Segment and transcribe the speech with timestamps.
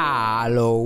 [0.00, 0.80] Aló.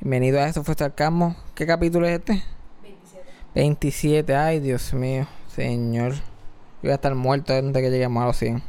[0.00, 1.36] Bienvenido a Eso fue Sarcasmo.
[1.54, 2.42] ¿Qué capítulo es este?
[2.82, 3.26] 27.
[3.54, 4.34] 27.
[4.34, 5.28] Ay, Dios mío.
[5.46, 6.14] Señor.
[6.14, 6.20] Yo
[6.82, 8.60] voy a estar muerto antes de que lleguemos a los 100.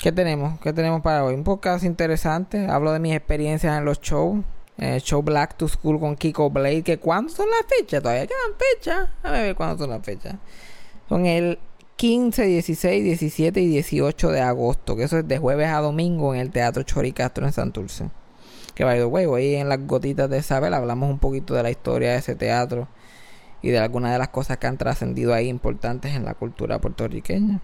[0.00, 0.58] ¿Qué tenemos?
[0.58, 1.34] ¿Qué tenemos para hoy?
[1.34, 2.66] Un podcast interesante.
[2.66, 4.44] Hablo de mis experiencias en los shows.
[4.76, 6.82] el show Black to School con Kiko Blade.
[6.82, 8.02] ¿Que ¿Cuándo son las fechas?
[8.02, 9.08] Todavía quedan fechas.
[9.22, 10.34] A ver cuándo son las fechas.
[11.08, 11.60] Son el
[12.00, 14.96] 15, 16, 17 y 18 de agosto.
[14.96, 18.08] Que eso es de jueves a domingo en el Teatro Choricastro en Santurce.
[18.74, 21.70] Que by the way, hoy en las gotitas de Isabel hablamos un poquito de la
[21.70, 22.88] historia de ese teatro
[23.60, 27.60] y de algunas de las cosas que han trascendido ahí importantes en la cultura puertorriqueña.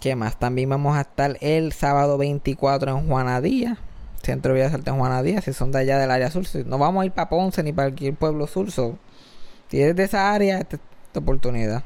[0.00, 0.40] ¿Qué más?
[0.40, 3.78] También vamos a estar el sábado 24 en Juanadía.
[4.24, 6.42] Centro Bellas Artes en Juanadía, si son de allá del área sur.
[6.66, 8.72] No vamos a ir para Ponce ni para cualquier pueblo sur.
[8.72, 11.84] si eres de esa área, esta es tu oportunidad.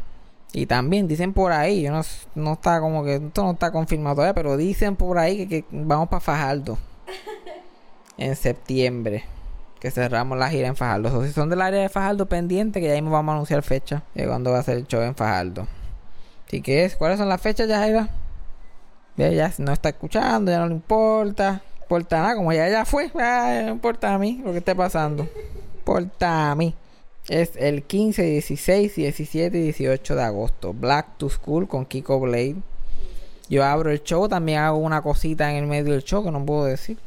[0.57, 2.01] Y también dicen por ahí, yo no,
[2.35, 6.09] no está como que, esto no está confirmado todavía, pero dicen por ahí que, vamos
[6.09, 6.79] para Fajardo
[8.17, 9.27] en septiembre.
[9.79, 11.19] Que cerramos la gira en Fajardo.
[11.19, 14.03] O si son del área de Fajardo pendiente, que ya mismo vamos a anunciar fecha
[14.15, 15.67] de cuando va a ser el show en Fajardo.
[16.47, 18.09] Así que es, ¿cuáles son las fechas, ya
[19.19, 21.61] Ya, ya no está escuchando, ya no le importa.
[21.83, 25.29] Importa nada, como ya ya fue, no importa a mí lo que esté pasando.
[25.77, 26.75] Importa a mí.
[27.29, 30.73] Es el 15, 16, 17 y 18 de agosto.
[30.73, 32.57] Black to School con Kiko Blade.
[33.49, 36.45] Yo abro el show, también hago una cosita en el medio del show que no
[36.47, 36.99] puedo decir.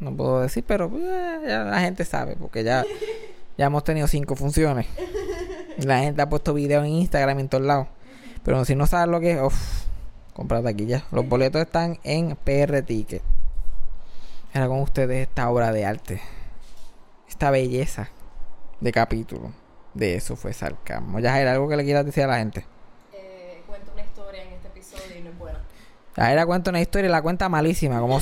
[0.00, 2.84] No puedo decir, pero eh, ya la gente sabe, porque ya,
[3.58, 4.86] ya hemos tenido cinco funciones.
[5.78, 7.88] La gente ha puesto videos en Instagram en todos lados.
[8.44, 9.84] Pero si no sabes lo que es, uff,
[10.34, 11.06] comprate aquí ya.
[11.10, 13.22] Los boletos están en PR Ticket.
[14.52, 16.20] Era con ustedes esta obra de arte.
[17.28, 18.10] Esta belleza
[18.84, 19.50] de capítulo.
[19.94, 21.18] De eso fue sarcasmo.
[21.18, 22.66] Ya era algo que le quieras decir a la gente.
[23.14, 25.58] Eh, cuento una historia en este episodio y no es buena.
[26.16, 28.20] Ya era cuenta una historia y la cuenta malísima, como,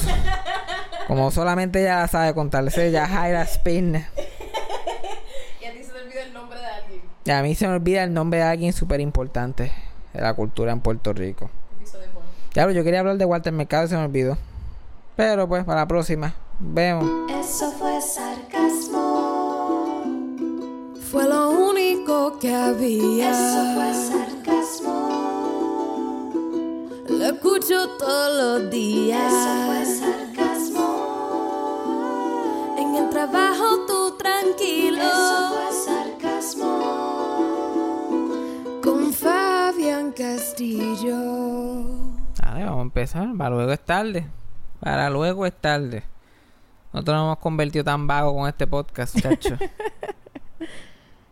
[1.09, 2.69] como solamente ella sabe contar.
[2.69, 3.97] ya Jaira Spin.
[5.61, 7.03] y a ti se te olvida el nombre de alguien.
[7.25, 9.73] Y a mí se me olvida el nombre de alguien súper importante
[10.13, 11.51] de la cultura en Puerto Rico.
[11.81, 12.07] Episodio
[12.55, 12.71] bueno.
[12.71, 14.39] Yo quería hablar de Walter Mercado y se me olvidó.
[15.17, 16.35] Pero pues, para la próxima.
[16.61, 17.05] Vemos.
[17.31, 19.02] Eso fue sarcasmo.
[21.13, 23.33] Fue lo único que había.
[23.33, 24.97] Eso fue sarcasmo.
[27.07, 29.31] Lo escucho todos los días.
[29.31, 30.89] Eso fue sarcasmo.
[32.79, 35.03] En el trabajo tú tranquilo.
[35.03, 36.73] Eso fue sarcasmo.
[38.83, 41.19] Con Fabián Castillo.
[42.43, 43.29] Vale, vamos a empezar.
[43.37, 44.27] Para luego es tarde.
[44.81, 46.05] Para luego es tarde.
[46.95, 49.59] Nosotros nos hemos convertido tan vagos con este podcast, chacho.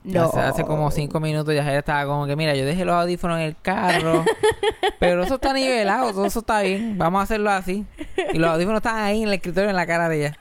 [0.02, 0.30] No.
[0.34, 3.56] Hace, como cinco minutos ya estaba como que, mira, yo dejé los audífonos en el
[3.60, 4.24] carro,
[4.98, 7.84] pero eso está nivelado, todo eso está bien, vamos a hacerlo así.
[8.32, 10.38] Y los audífonos están ahí en el escritorio en la cara de ella.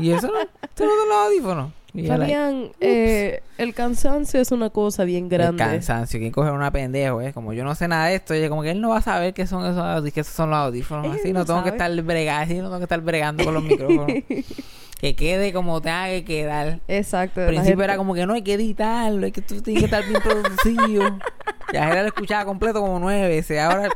[0.00, 1.72] Y eso no, esto no son los audífonos.
[2.08, 5.62] Fabián, eh, el cansancio es una cosa bien grande.
[5.62, 7.32] El cansancio, quien coge una pendejo, eh?
[7.32, 9.46] Como yo no sé nada de esto, como que él no va a saber qué
[9.46, 11.14] son esos, que esos son los audífonos.
[11.14, 14.08] Así no, tengo que estar bregando, así no tengo que estar bregando con los micrófonos.
[15.04, 16.80] que quede como tenga que quedar.
[16.88, 17.42] Exacto.
[17.42, 20.02] Al principio era como que no hay que editarlo, hay que tú tienes que estar
[20.02, 21.18] bien producido.
[21.74, 23.60] ya era lo escuchaba completo como nueve veces.
[23.60, 23.90] Ahora.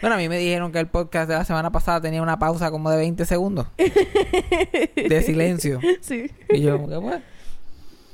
[0.00, 2.70] Bueno, a mí me dijeron que el podcast de la semana pasada tenía una pausa
[2.70, 3.66] como de 20 segundos.
[3.76, 5.78] de silencio.
[6.00, 6.30] Sí.
[6.48, 7.22] Y yo, como que bueno.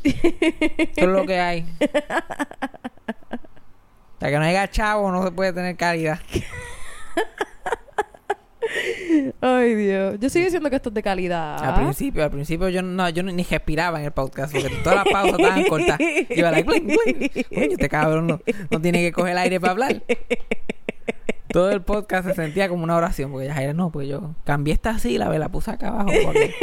[0.03, 1.65] Eso es lo que hay.
[4.15, 6.19] Hasta que no haya chavo, no se puede tener calidad.
[9.41, 10.17] Ay, Dios.
[10.21, 11.63] Yo sigo diciendo que esto es de calidad.
[11.63, 15.13] Al principio, al principio yo no, yo ni respiraba en el podcast porque todas las
[15.13, 15.99] pausas estaban cortas.
[16.31, 17.73] Iba like, bling, bling.
[17.73, 20.03] este cabrón no, tiene que coger el aire para hablar.
[21.49, 24.99] Todo el podcast se sentía como una oración porque ya no, pues yo cambié esta
[25.01, 26.55] sílaba y la puse acá abajo porque,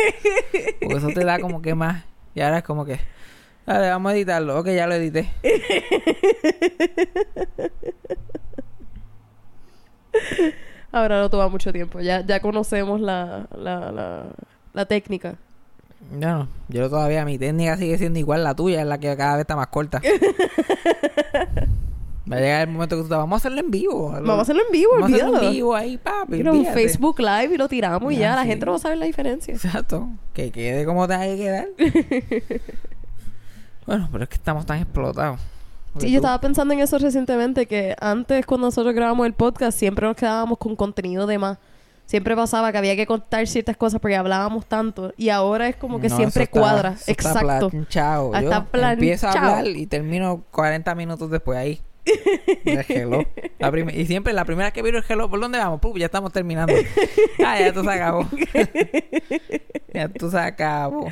[0.80, 2.06] eso te da como que más.
[2.36, 2.98] Y ahora es como que,
[3.66, 4.58] vale, vamos a editarlo.
[4.60, 5.30] Ok, ya lo edité.
[11.02, 12.00] Ahora no toma mucho tiempo.
[12.00, 14.26] Ya, ya conocemos la, la, la,
[14.74, 15.36] la técnica.
[16.12, 19.42] No, yo todavía mi técnica sigue siendo igual la tuya, es la que cada vez
[19.42, 20.02] está más corta.
[22.30, 24.12] Va a llegar el momento que tú te vamos a hacerlo en vivo.
[24.12, 26.42] Vamos a hacerlo en vivo, Vamos a hacerlo en vivo ahí, papi.
[26.42, 29.06] un Facebook Live y lo tiramos y ya, la gente no va a saber la
[29.06, 29.54] diferencia.
[29.54, 30.10] Exacto.
[30.34, 31.68] Que quede como te que quedar.
[33.86, 35.40] bueno, pero es que estamos tan explotados.
[36.00, 40.06] Sí, yo estaba pensando en eso recientemente, que antes cuando nosotros grabamos el podcast siempre
[40.08, 41.58] nos quedábamos con contenido de más.
[42.06, 45.14] Siempre pasaba que había que contar ciertas cosas porque hablábamos tanto.
[45.18, 46.96] Y ahora es como que siempre cuadra.
[47.06, 47.68] Exacto.
[47.68, 48.34] Está chao.
[48.34, 51.82] Hasta plan, Empiezo a hablar y termino 40 minutos después ahí.
[52.88, 53.26] Hello.
[53.60, 55.82] La y siempre la primera que viro el hello, ¿por dónde vamos?
[55.96, 56.74] Ya estamos terminando.
[57.46, 58.28] Ah, ya esto se acabó.
[59.94, 61.12] ya esto se acabó.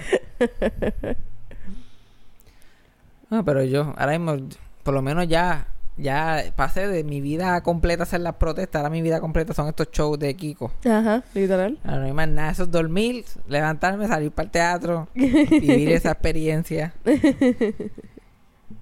[3.30, 4.48] No, pero yo, ahora mismo,
[4.86, 5.68] por lo menos ya,
[5.98, 8.80] ya pasé de mi vida completa hacer las protestas.
[8.80, 10.72] Ahora mi vida completa son estos shows de Kiko.
[10.88, 11.80] Ajá, literal.
[11.84, 12.52] Ahora no hay más nada.
[12.52, 16.94] Eso es dormir, levantarme, salir para el teatro, vivir esa experiencia.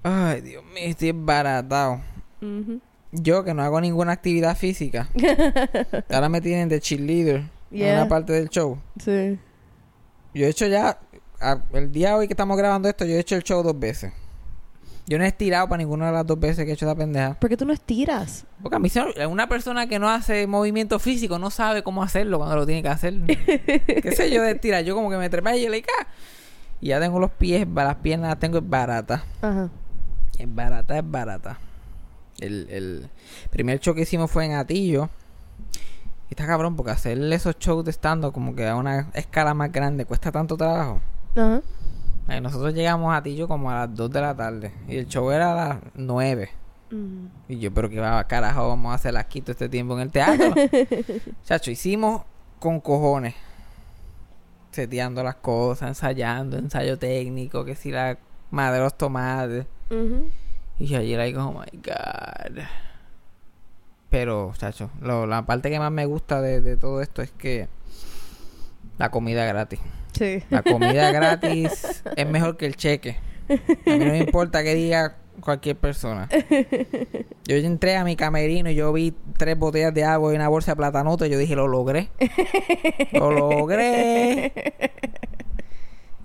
[0.04, 2.02] Ay, Dios mío, estoy embaratado.
[3.14, 5.08] Yo que no hago ninguna actividad física.
[6.12, 7.96] Ahora me tienen de cheerleader en Yeah.
[8.02, 8.78] una parte del show.
[9.00, 9.40] Sí.
[10.34, 11.00] Yo he hecho ya,
[11.40, 14.12] a- el día hoy que estamos grabando esto, yo he hecho el show dos veces.
[15.06, 17.34] Yo no he estirado para ninguna de las dos veces que he hecho esa pendeja.
[17.34, 18.46] ¿Por qué tú no estiras?
[18.62, 18.90] Porque a mí
[19.30, 22.88] una persona que no hace movimiento físico no sabe cómo hacerlo cuando lo tiene que
[22.90, 23.14] hacer.
[23.26, 24.84] ¿Qué sé yo de estirar?
[24.86, 26.08] Yo como que me trepé y le digo, "Ah".
[26.80, 29.24] Y ya tengo los pies, las piernas las tengo baratas.
[29.42, 29.70] Ajá.
[30.40, 31.60] Es barata, es barata.
[32.40, 33.10] El, el
[33.52, 35.10] primer show que hicimos fue en Atillo.
[36.30, 39.72] Y está cabrón porque hacer esos shows de stand como que a una escala más
[39.72, 41.02] grande cuesta tanto trabajo.
[41.36, 41.62] Ajá.
[42.28, 44.72] Ay, nosotros llegamos a Atillo como a las 2 de la tarde.
[44.88, 46.50] Y el show era a las 9.
[46.92, 47.30] Ujú.
[47.50, 50.12] Y yo, pero que va, carajo, vamos a hacer aquí todo este tiempo en el
[50.12, 50.54] teatro.
[51.44, 52.22] Chacho, hicimos
[52.60, 53.36] con cojones.
[54.72, 58.18] Seteando las cosas, ensayando, ensayo técnico, que si la
[58.52, 59.66] madre los tomates.
[60.80, 62.64] Y yo ayer ahí como, oh my god.
[64.10, 67.68] Pero, chacho, lo- la parte que más me gusta de, de todo esto es que
[68.98, 69.80] la comida gratis.
[70.14, 70.44] Sí.
[70.50, 73.18] La comida gratis es mejor que el cheque.
[73.50, 76.30] A mí no me importa que diga cualquier persona.
[77.46, 80.72] Yo entré a mi camerino y yo vi tres botellas de agua y una bolsa
[80.72, 82.10] de platanuto y yo dije, lo logré.
[83.12, 84.54] Lo logré.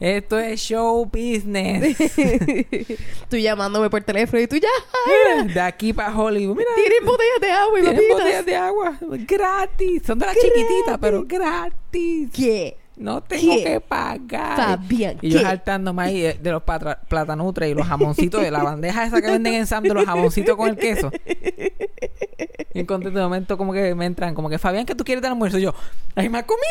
[0.00, 1.97] Esto es show business.
[3.29, 4.69] tú llamándome por teléfono y tú ya.
[5.53, 6.56] De aquí para Hollywood.
[6.56, 10.03] Mira, Tienen botellas de agua y botellas de agua gratis.
[10.06, 12.31] Son de las chiquititas, pero gratis.
[12.33, 12.77] ¿Qué?
[12.99, 13.65] No tengo ¿Qué?
[13.65, 14.56] que pagar.
[14.56, 15.45] Fabián, Y yo ¿qué?
[15.45, 19.55] saltándome ahí de, de los platanutres y los jamoncitos de la bandeja esa que venden
[19.55, 21.11] en Sam de los jamoncitos con el queso.
[22.75, 25.23] Y en contento de momento como que me entran, como que Fabián, ¿qué tú quieres
[25.23, 25.59] de almuerzo?
[25.59, 25.75] Y yo,
[26.17, 26.67] ¿hay más comida?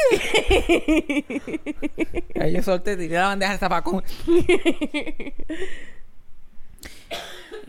[2.41, 4.03] ahí yo solté, tiré la bandeja esa para comer.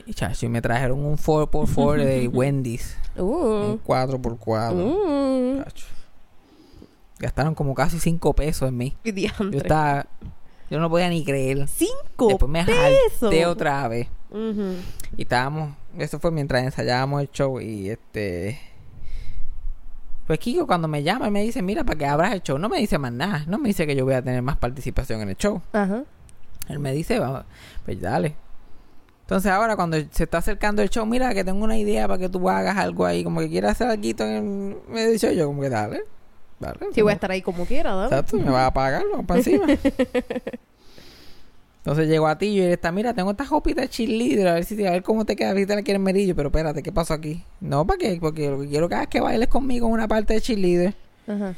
[0.06, 2.96] Y chacho, y me trajeron un 4x4 de Wendy's.
[3.16, 3.22] Uh.
[3.72, 4.72] Un 4x4.
[4.74, 5.62] Uh.
[5.64, 5.86] Chacho.
[7.18, 8.96] Gastaron como casi 5 pesos en mí.
[9.04, 9.50] Diantre.
[9.50, 10.06] Yo estaba.
[10.70, 11.66] Yo no podía ni creer.
[11.66, 14.08] Cinco Después me jalté otra vez.
[15.16, 15.74] Y estábamos.
[15.96, 17.60] Eso fue mientras ensayábamos el show.
[17.60, 18.60] Y este.
[20.26, 22.68] Pues Kiko, cuando me llama y me dice: Mira, para que abras el show, no
[22.68, 23.44] me dice más nada.
[23.46, 25.62] No me dice que yo voy a tener más participación en el show.
[25.72, 26.04] Ajá.
[26.68, 27.44] Él me dice: "Vamos,
[27.86, 28.36] Pues dale.
[29.22, 32.30] Entonces ahora cuando se está acercando el show, mira que tengo una idea para que
[32.30, 35.60] tú hagas algo ahí, como que quieras hacer algo en el medio show, yo como
[35.60, 36.04] que dale,
[36.58, 36.78] dale.
[36.92, 38.04] Sí, voy a estar ahí como quiera, ¿no?
[38.04, 39.66] Exacto, me vas a pagar, vamos para encima.
[41.78, 44.64] Entonces llegó a ti y él está, mira, tengo esta jopita de cheerleader, a ver
[44.64, 47.42] si a ver cómo te queda, ahorita le quieres merillo, pero espérate, ¿qué pasó aquí?
[47.60, 48.18] No, ¿para qué?
[48.20, 50.94] Porque lo que quiero que hagas es que bailes conmigo en una parte de cheerleader.
[51.26, 51.54] Ajá.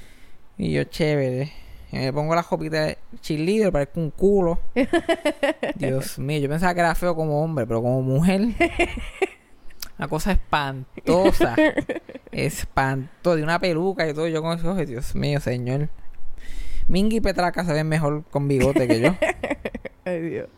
[0.57, 1.51] Y yo, chévere.
[1.91, 4.61] Y me pongo la jopita de cheerleader, parezco un culo.
[5.75, 8.43] Dios mío, yo pensaba que era feo como hombre, pero como mujer.
[10.01, 11.55] Una cosa espantosa.
[12.33, 13.37] Espantosa.
[13.37, 14.29] De una peluca y todo.
[14.29, 15.91] Yo con esos ojos, Dios mío, señor.
[16.89, 19.15] Mingy y Petraca se ven mejor con bigote que yo.
[20.07, 20.49] Ay, Dios.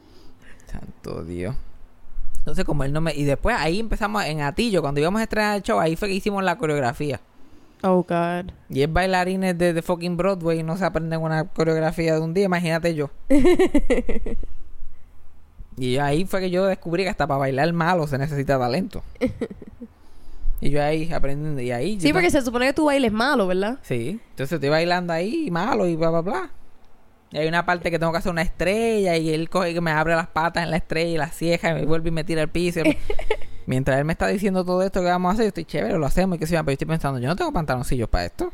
[0.67, 1.57] Santo Dios.
[2.39, 3.17] Entonces, como él no me.
[3.17, 6.15] Y después ahí empezamos en Atillo, cuando íbamos a estrenar el show, ahí fue que
[6.15, 7.21] hicimos la coreografía.
[7.83, 8.53] Oh, God.
[8.69, 12.33] Y es bailarines de, de fucking Broadway y no se aprenden una coreografía de un
[12.33, 13.11] día, imagínate yo.
[15.77, 19.03] y ahí fue que yo descubrí que hasta para bailar malo se necesita talento.
[20.61, 22.01] y yo ahí aprendiendo, y ahí.
[22.01, 23.79] Sí, porque se supone que tu baile es malo, ¿verdad?
[23.83, 26.51] Sí, entonces estoy bailando ahí malo y bla, bla, bla.
[27.33, 29.91] Y hay una parte que tengo que hacer una estrella y él coge que me
[29.91, 32.43] abre las patas en la estrella y las ciejas y me vuelve y me tira
[32.43, 32.81] al piso.
[33.67, 36.05] Mientras él me está diciendo todo esto que vamos a hacer, yo estoy chévere, lo
[36.05, 38.53] hacemos y que se pero yo estoy pensando, yo no tengo pantaloncillos para esto.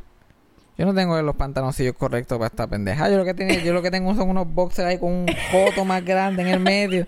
[0.78, 3.10] Yo no tengo los pantaloncillos correctos para esta pendeja.
[3.10, 5.84] Yo lo que tenía, yo lo que tengo son unos boxers ahí con un coto
[5.84, 7.04] más grande en el medio.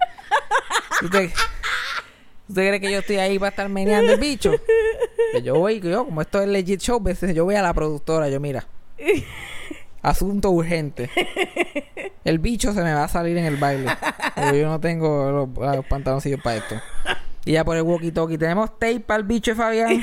[1.04, 1.30] ¿Usted,
[2.48, 4.52] ¿Usted cree que yo estoy ahí para estar meneando el bicho?
[5.32, 8.28] Que yo voy, yo, como esto es legit show, veces yo voy a la productora,
[8.28, 8.66] yo mira.
[10.02, 11.08] Asunto urgente.
[12.24, 13.88] El bicho se me va a salir en el baile.
[14.34, 16.74] Pero yo no tengo los, los pantaloncillos para esto.
[17.44, 18.36] Y ya por el walkie talkie.
[18.36, 20.02] Tenemos tape para el bicho de Fabián.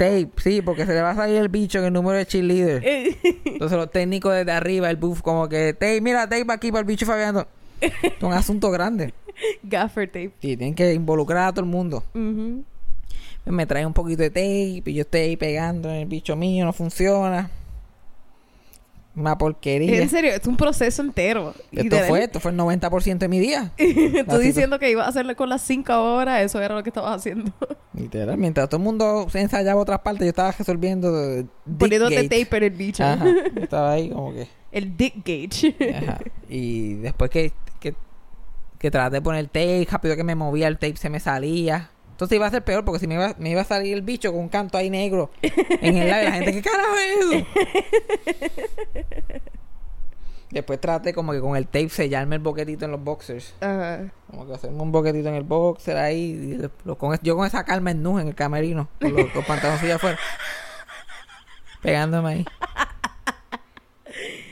[0.00, 2.82] Tape, sí, porque se le va a salir el bicho en el número de cheerleader.
[3.44, 6.86] Entonces los técnicos desde arriba, el buff, como que tape, mira, tape aquí para el
[6.86, 7.46] bicho de Fabián.
[7.82, 7.92] Es
[8.22, 9.12] un asunto grande.
[9.62, 10.32] Gaffer tape.
[10.40, 12.02] Y tienen que involucrar a todo el mundo.
[13.44, 16.64] Me trae un poquito de tape y yo estoy ahí pegando en el bicho mío,
[16.64, 17.50] no funciona.
[19.16, 20.00] Una porquería.
[20.00, 21.52] En serio, es un proceso entero.
[21.72, 23.72] Esto fue, esto fue el 90% de mi día.
[24.28, 27.16] Tú diciendo que ibas a hacerle con las 5 horas, eso era lo que estabas
[27.16, 27.52] haciendo.
[27.92, 31.10] Literal, mientras todo el mundo se ensayaba otras partes, yo estaba resolviendo
[31.78, 33.04] Poniéndote tape en el bicho.
[33.04, 33.24] Ajá.
[33.54, 34.46] Yo estaba ahí como que.
[34.70, 35.74] El dick gauge.
[35.96, 36.18] Ajá.
[36.48, 37.94] Y después que, que,
[38.78, 41.90] que traté de poner tape, rápido que me movía el tape se me salía.
[42.20, 44.30] Entonces iba a ser peor porque si me iba, me iba a salir el bicho
[44.30, 47.46] con un canto ahí negro en el labio, la gente, ¿qué carajo es eso?
[50.50, 53.54] Después traté como que con el tape sellarme el boquetito en los boxers.
[53.60, 54.12] Ajá.
[54.28, 56.18] Como que hacerme un boquetito en el boxer ahí.
[56.52, 58.88] y lo- lo- con, yo con esa calma en en el camerino.
[59.00, 60.18] Con los, los pantaloncillos afuera.
[61.80, 62.44] Pegándome ahí.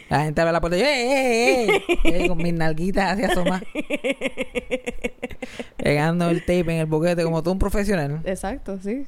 [0.09, 1.85] La gente abre la puerta y yo, ¡eh, eh, eh!
[2.25, 3.67] Eh, Con mis nalguitas hacia asomar.
[5.77, 8.21] Pegando el tape en el boquete como todo un profesional.
[8.25, 9.07] Exacto, sí.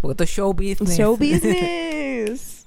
[0.00, 0.96] Porque esto es show business.
[0.96, 2.66] Show business.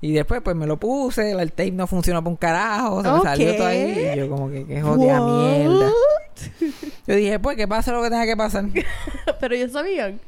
[0.00, 1.30] y después pues me lo puse.
[1.30, 3.02] El tape no funcionó por un carajo.
[3.02, 4.10] Se me salió todo ahí.
[4.12, 5.90] Y yo como que, qué jodida mierda.
[7.06, 8.64] Yo dije, pues que pase lo que tenga que pasar.
[9.40, 10.20] pero ellos sabían.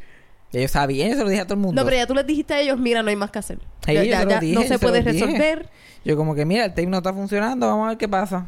[0.52, 1.80] Y yo sabía, yo se lo dije a todo el mundo.
[1.80, 3.58] No, pero ya tú les dijiste a ellos, mira, no hay más que hacer.
[3.84, 5.12] Sí, Ya- yo ya- se lo ya dije, no se se puede dije.
[5.26, 5.68] resolver.
[6.04, 8.46] Yo como que, mira, el tape no está funcionando, vamos a ver qué pasa.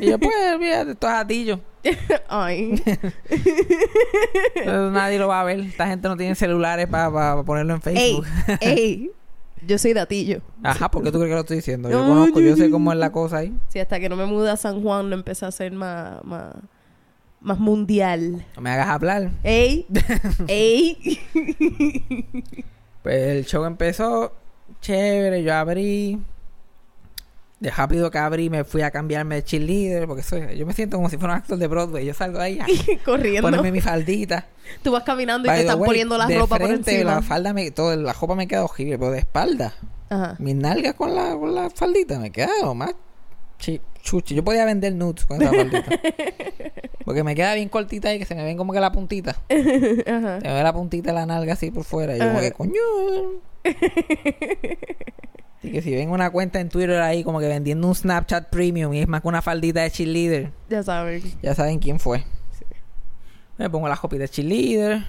[0.00, 1.60] Y yo, pues, olvídate, esto es atillo.
[2.28, 2.82] Ay.
[4.54, 5.60] Eso nadie lo va a ver.
[5.60, 8.26] Esta gente no tiene celulares para ponerlo en ey, Facebook.
[8.60, 9.10] ey.
[9.66, 10.40] Yo soy datillo.
[10.62, 11.90] Ajá, ¿por qué tú crees que lo estoy diciendo?
[11.90, 13.52] Yo conozco, yo sé cómo es la cosa ahí.
[13.68, 16.54] Sí, hasta que no me mude a San Juan lo empecé a hacer más, más,
[17.44, 18.44] más mundial.
[18.56, 19.30] No me hagas hablar.
[19.44, 19.86] ¡Ey!
[20.48, 21.20] ¡Ey!
[23.02, 24.32] Pues el show empezó
[24.80, 26.18] chévere, yo abrí.
[27.60, 30.96] De rápido que abrí me fui a cambiarme de cheerleader porque soy, yo me siento
[30.96, 32.04] como si fuera un actor de Broadway.
[32.06, 32.66] Yo salgo ahí a
[33.04, 33.42] Corriendo.
[33.42, 34.46] ponerme mi faldita.
[34.82, 37.16] Tú vas caminando y By te están way, poniendo la de ropa por encima.
[37.16, 39.74] La falda me, todo, la ropa me queda horrible, pero de espalda.
[40.08, 40.36] Ajá.
[40.38, 42.94] Mis nalgas con la, con la faldita me queda lo más
[43.58, 44.34] chi- chuchi.
[44.36, 45.90] Yo podía vender nudes con esa faldita.
[47.04, 49.32] Porque me queda bien cortita y que se me ven como que la puntita.
[49.32, 50.40] Ajá.
[50.40, 52.16] Se me ve la puntita de la nalga así por fuera.
[52.16, 52.72] Y yo como que, coño.
[55.58, 58.92] Así que si ven una cuenta en Twitter ahí como que vendiendo un Snapchat Premium
[58.92, 61.22] y es más que una faldita de cheerleader, Ya saben.
[61.42, 62.22] ya saben quién fue.
[63.56, 65.04] Me pongo la copia de cheerleader.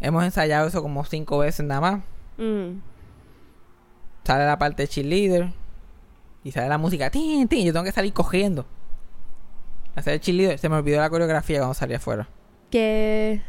[0.00, 2.00] Hemos ensayado eso como cinco veces nada más.
[2.38, 2.80] Mm.
[4.24, 5.52] Sale la parte de cheerleader.
[6.48, 7.10] Y sale la música.
[7.10, 7.66] Tin, tin.
[7.66, 8.64] Yo tengo que salir cogiendo.
[9.94, 10.58] Hacer el cheerleader.
[10.58, 12.26] Se me olvidó la coreografía cuando salí afuera.
[12.70, 13.42] Que...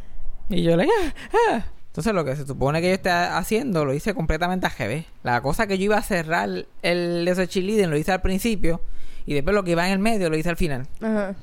[0.50, 1.14] Y yo le ah,
[1.50, 1.66] ah.
[1.88, 5.06] Entonces lo que se supone que yo esté haciendo lo hice completamente a GB.
[5.24, 6.50] La cosa que yo iba a cerrar
[6.82, 8.82] el ese cheerleader lo hice al principio.
[9.26, 10.86] Y después lo que iba en el medio lo hice al final.
[11.00, 11.36] Ajá.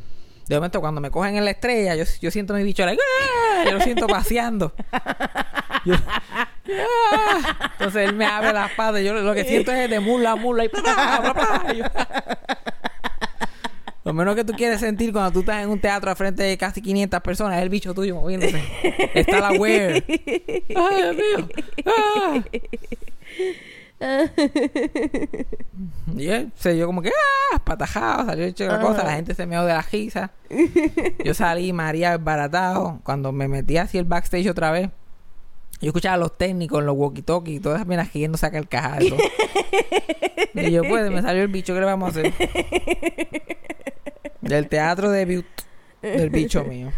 [0.48, 3.64] De momento cuando me cogen en la estrella, yo, yo siento mi bicho like, ¡ah!
[3.64, 4.74] yo lo siento paseando.
[5.86, 7.70] Yo- ¡ah!
[7.72, 10.64] Entonces él me abre las patas, yo lo que siento es de mula a mula
[10.64, 11.72] y ¡plá, plá, plá!
[11.74, 11.84] Y yo-
[14.04, 16.56] Lo menos que tú quieres sentir cuando tú estás en un teatro al frente de
[16.58, 18.62] casi 500 personas es el bicho tuyo moviéndose.
[19.14, 20.04] Está la weird.
[20.08, 21.48] ¡Ay, Dios mío!
[21.86, 22.34] ¡Ah!
[26.16, 27.58] Y él se yo como que ¡ah!
[27.64, 30.30] patajado, salió hecho la cosa, la gente se me de la risa.
[31.24, 33.00] Yo salí María baratado.
[33.02, 34.90] Cuando me metí hacia el backstage otra vez,
[35.80, 38.98] yo escuchaba a los técnicos, los walkie-talkie y todas esas minas queriendo sacar el caja
[38.98, 39.18] de todo.
[40.54, 42.32] y yo, pues, me salió el bicho, ¿qué le vamos a hacer?
[44.40, 45.44] Del teatro debut
[46.02, 46.92] del bicho mío.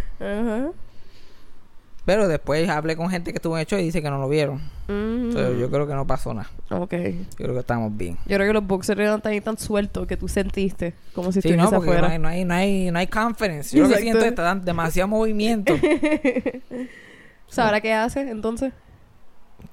[2.04, 4.30] Pero después hablé con gente que estuvo en el show y dice que no lo
[4.30, 4.56] vieron.
[4.86, 5.34] Mm.
[5.34, 6.48] Pero yo creo que no pasó nada.
[6.70, 6.94] Ok.
[6.94, 8.16] Yo creo que estamos bien.
[8.24, 11.50] Yo creo que los boxers eran tan, tan sueltos que tú sentiste como si Sí,
[11.50, 12.08] no, porque no afuera.
[12.08, 13.76] hay, no, hay, no, hay, no hay confidence.
[13.76, 14.20] Yo lo que Exacto.
[14.22, 15.74] siento es que demasiado movimiento.
[17.48, 18.72] ¿Sabrá qué hace entonces?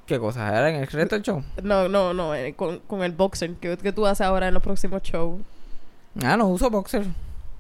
[0.06, 0.48] ¿Qué cosa?
[0.50, 1.44] ¿Era en el resto del show?
[1.64, 3.54] No, no, no, eh, con, con el boxer.
[3.56, 5.42] ¿Qué, qué tú haces ahora en los próximos shows?
[6.24, 7.06] Ah, no uso boxer.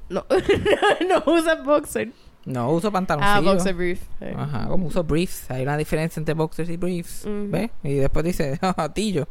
[0.10, 0.26] No,
[1.10, 2.12] no usas boxer.
[2.46, 3.54] No uso Ah, pantaloncillo.
[3.54, 4.02] boxer brief.
[4.22, 4.34] Eh.
[4.38, 5.50] Ajá, como uso briefs.
[5.50, 7.26] Hay una diferencia entre boxers y briefs.
[7.26, 7.48] Ujú.
[7.50, 7.72] ¿Ves?
[7.84, 9.28] Y después dice, "Ah, tillo.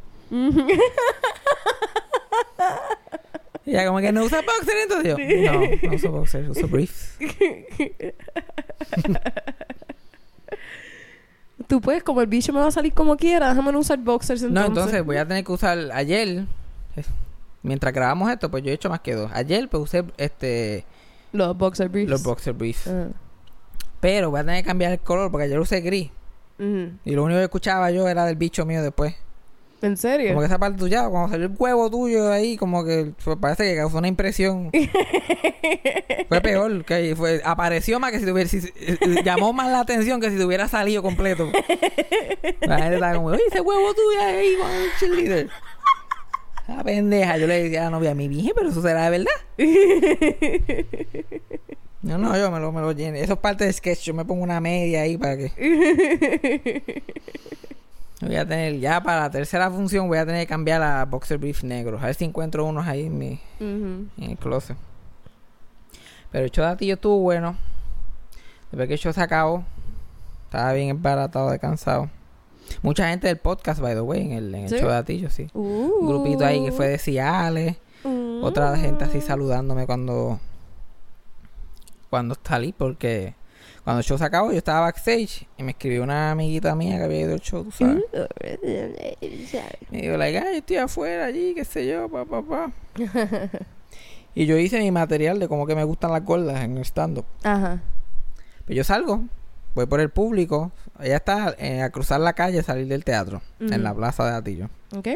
[3.64, 5.52] y ya como que no usa boxer entonces yo.
[5.52, 5.60] No,
[5.90, 7.16] no uso boxer, uso briefs.
[11.66, 14.42] Tú puedes, como el bicho me va a salir como quiera, déjame no usar boxers
[14.42, 14.70] entonces.
[14.70, 16.46] No, entonces voy a tener que usar ayer.
[16.96, 17.02] eh,
[17.62, 19.30] Mientras grabamos esto, pues yo he hecho más que dos.
[19.32, 20.84] Ayer pues usé este
[21.32, 22.10] Los boxer briefs.
[22.10, 22.86] los boxer briefs.
[22.86, 23.08] Ah.
[24.00, 26.10] Pero voy a tener que cambiar el color porque ayer usé gris.
[26.58, 29.14] Y lo único que escuchaba yo era del bicho mío después.
[29.84, 30.28] ¿En serio?
[30.28, 33.64] Como que esa parte tuya, cuando salió el huevo tuyo ahí, como que fue- parece
[33.64, 34.70] que causó una impresión.
[36.28, 40.20] fue peor, que fue, apareció más que si tuviera, si- eh, llamó más la atención
[40.20, 41.50] que si tuviera salido completo.
[42.62, 45.50] La gente estaba como, oye, ese huevo tuyo ahí con el cheerleader.
[46.66, 49.32] La pendeja, yo le decía a la novia, mi vieja, pero eso será de verdad.
[52.00, 53.20] No, no, yo me lo, me lo llené.
[53.22, 54.00] Eso es parte del sketch.
[54.02, 55.52] Yo me pongo una media ahí para que.
[58.24, 61.38] Voy a tener, ya para la tercera función, voy a tener que cambiar a boxer
[61.38, 61.98] brief negro.
[61.98, 64.76] A ver si encuentro unos ahí en, mi, en el closet.
[66.30, 67.56] Pero el show de Atillo estuvo bueno.
[68.70, 69.64] Después que el show se acabó,
[70.44, 72.10] estaba bien embaratado de cansado.
[72.82, 74.78] Mucha gente del podcast, by the way, en el, en el ¿Sí?
[74.78, 75.48] show de Atillo, sí.
[75.52, 75.90] Uh.
[76.00, 77.76] Un grupito ahí que fue de Ciales.
[78.04, 78.40] Uh.
[78.42, 80.40] Otra gente así saludándome cuando
[82.10, 83.34] cuando salí porque
[83.84, 87.04] cuando el show se acabó yo estaba backstage y me escribió una amiguita mía que
[87.04, 88.02] había ido al show, tú sabes.
[89.90, 92.72] Me dijo, like, ay, estoy afuera allí, qué sé yo, pa, pa, pa.
[94.34, 97.26] y yo hice mi material de cómo que me gustan las gordas en el stand-up.
[97.42, 97.82] Ajá.
[98.64, 99.24] Pues yo salgo,
[99.74, 103.82] voy por el público, ella está eh, a cruzar la calle, salir del teatro, en
[103.82, 104.70] la plaza de Atillo.
[104.96, 105.08] ¿Ok?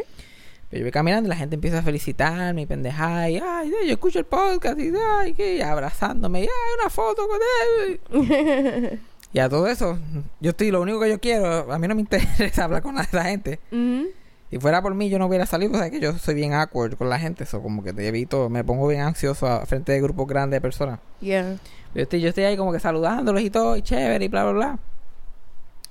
[0.71, 4.19] Yo voy caminando y la gente empieza a felicitarme y pendejada y ay, yo escucho
[4.19, 6.49] el podcast y ay, que abrazándome y ay,
[6.79, 7.39] una foto con
[7.87, 8.99] él.
[9.31, 9.99] Y a todo eso,
[10.39, 13.23] yo estoy, lo único que yo quiero, a mí no me interesa hablar con esa
[13.23, 13.59] gente.
[13.71, 14.07] Ujú.
[14.49, 16.97] Si fuera por mí, yo no hubiera salido, o sea que yo soy bien awkward
[16.97, 20.01] con la gente, eso como que te evito, me pongo bien ansioso a frente de
[20.01, 20.99] grupos grandes de personas.
[21.21, 21.57] Yeah.
[21.93, 24.53] Yo estoy, yo estoy ahí como que saludándolos y todo, y chévere y bla, bla,
[24.53, 24.79] bla.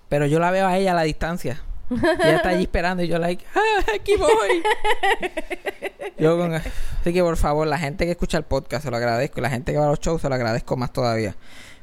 [0.08, 1.62] Pero yo la veo a ella a la distancia.
[1.90, 4.62] Y ella está allí esperando y yo like, ¡ah, aquí voy!
[6.18, 6.54] yo con...
[6.54, 9.40] Así que por favor, la gente que escucha el podcast se lo agradezco.
[9.40, 11.35] Y la gente que va a los shows se lo agradezco más todavía.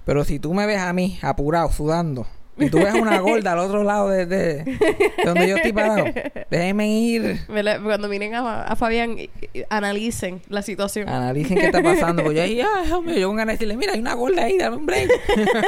[0.06, 3.60] Pero si tú me ves a mí apurado, sudando, y tú ves una gorda al
[3.60, 4.78] otro lado de, de- de
[5.26, 6.06] donde yo estoy parado,
[6.50, 7.40] déjenme ir.
[7.50, 7.82] ¿Verdad?
[7.84, 11.10] Cuando miren a, a Fabián, y- y analicen la situación.
[11.10, 12.24] Analicen qué está pasando.
[12.24, 14.58] Pues yo ahí, Dios mío, yo con ganas de decirle, mira, hay una gorda ahí,
[14.58, 15.10] dame un break.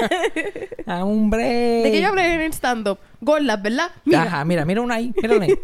[0.85, 1.83] dame un break.
[1.83, 2.99] ¿De qué yo hablé en el stand-up?
[3.19, 3.89] Gordas, ¿verdad?
[4.05, 4.23] Mira.
[4.23, 5.57] Ajá, mira, mira una ahí, mira una ahí.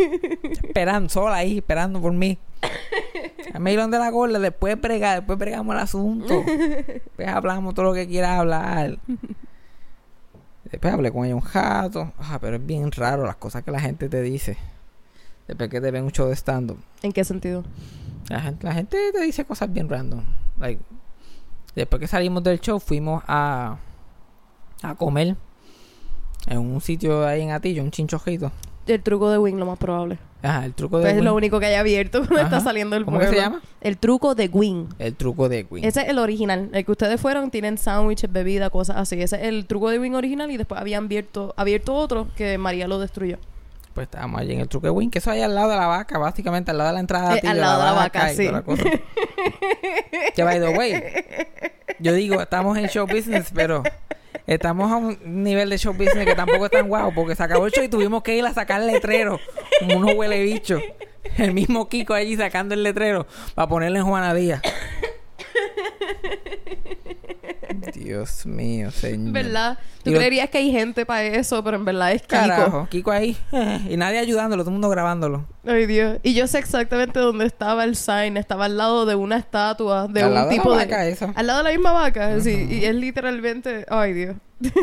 [0.64, 2.38] esperando, sola ahí, esperando por mí.
[3.60, 6.44] Me ir donde la gorda, después después bregamos el asunto.
[6.46, 8.98] Después hablamos todo lo que quieras hablar.
[10.74, 12.14] Después hablé con ella un jato.
[12.18, 14.58] Ah, pero es bien raro las cosas que la gente te dice.
[15.48, 16.80] Después que te ven un show de stand-up.
[17.04, 17.64] ¿En qué sentido?
[18.28, 20.24] La gente, la gente te dice cosas bien random.
[20.60, 20.82] Like,
[21.76, 23.78] después que salimos del show, fuimos a,
[24.82, 25.36] a comer
[26.48, 28.52] en un sitio ahí en Atillo, un chinchojito.
[28.88, 30.18] El truco de Wing, lo más probable.
[30.44, 32.44] Ajá, el truco de Pues es lo único que hay abierto cuando Ajá.
[32.44, 33.62] está saliendo el ¿Cómo que se llama?
[33.82, 34.90] El truco de Wing.
[35.00, 35.84] El truco de Wing.
[35.84, 36.70] Ese es el original.
[36.74, 39.22] El que ustedes fueron tienen sándwiches, bebida, cosas así.
[39.22, 42.88] Ese es el truco de Wing original y después habían abierto, abierto otro que María
[42.88, 43.38] lo destruyó.
[43.94, 46.72] Pues estábamos allí en el Wing, que eso ahí al lado de la vaca, básicamente
[46.72, 48.50] al lado de la entrada Eh, Atillo, al lado de la vaca, y sí.
[50.36, 51.04] que by the way,
[52.00, 53.84] yo digo, estamos en show business, pero
[54.48, 57.68] estamos a un nivel de show business que tampoco es tan guau, porque se acabó
[57.68, 59.40] el show y tuvimos que ir a sacar el letrero,
[59.80, 60.82] como unos huele bichos.
[61.38, 63.26] El mismo Kiko allí sacando el letrero
[63.56, 64.62] para ponerle en Juana Díaz.
[67.94, 69.32] Dios mío, señor.
[69.34, 69.78] ¿Verdad?
[70.04, 72.36] Tú creerías que hay gente para eso, pero en verdad es Kiko.
[72.36, 73.38] Carajo, Kiko ahí.
[73.90, 75.46] y nadie ayudándolo, todo el mundo grabándolo.
[75.66, 76.20] Ay, Dios.
[76.24, 78.36] Y yo sé exactamente dónde estaba el sign.
[78.38, 80.86] Estaba al lado de una estatua de Al un lado de la tipo de...
[80.86, 81.32] vaca esa.
[81.36, 82.68] Al lado de la misma vaca, sí.
[82.70, 83.86] Y es literalmente...
[83.90, 84.36] Ay, Dios.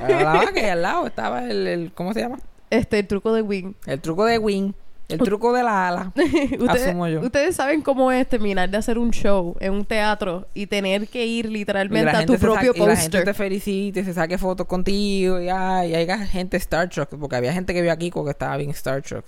[0.02, 2.38] A la vaca y al lado estaba el, el- ¿cómo se llama?
[2.70, 3.74] Este, el truco de Wing.
[3.86, 4.72] El truco de Wing,
[5.12, 6.12] el truco de la ala.
[6.16, 7.20] ustedes, Asumo yo.
[7.20, 11.26] ustedes saben cómo es terminar de hacer un show en un teatro y tener que
[11.26, 14.66] ir literalmente a tu propio sa- y la gente te felicita y se saque fotos
[14.66, 18.24] contigo y, ay, y hay gente Star Trek porque había gente que vio a Kiko
[18.24, 19.24] que estaba bien Star Trek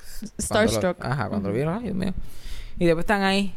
[0.48, 1.04] Cuando lo- Starstruck.
[1.04, 2.12] ajá cuando lo vieron ay Dios mío
[2.78, 3.54] y después están ahí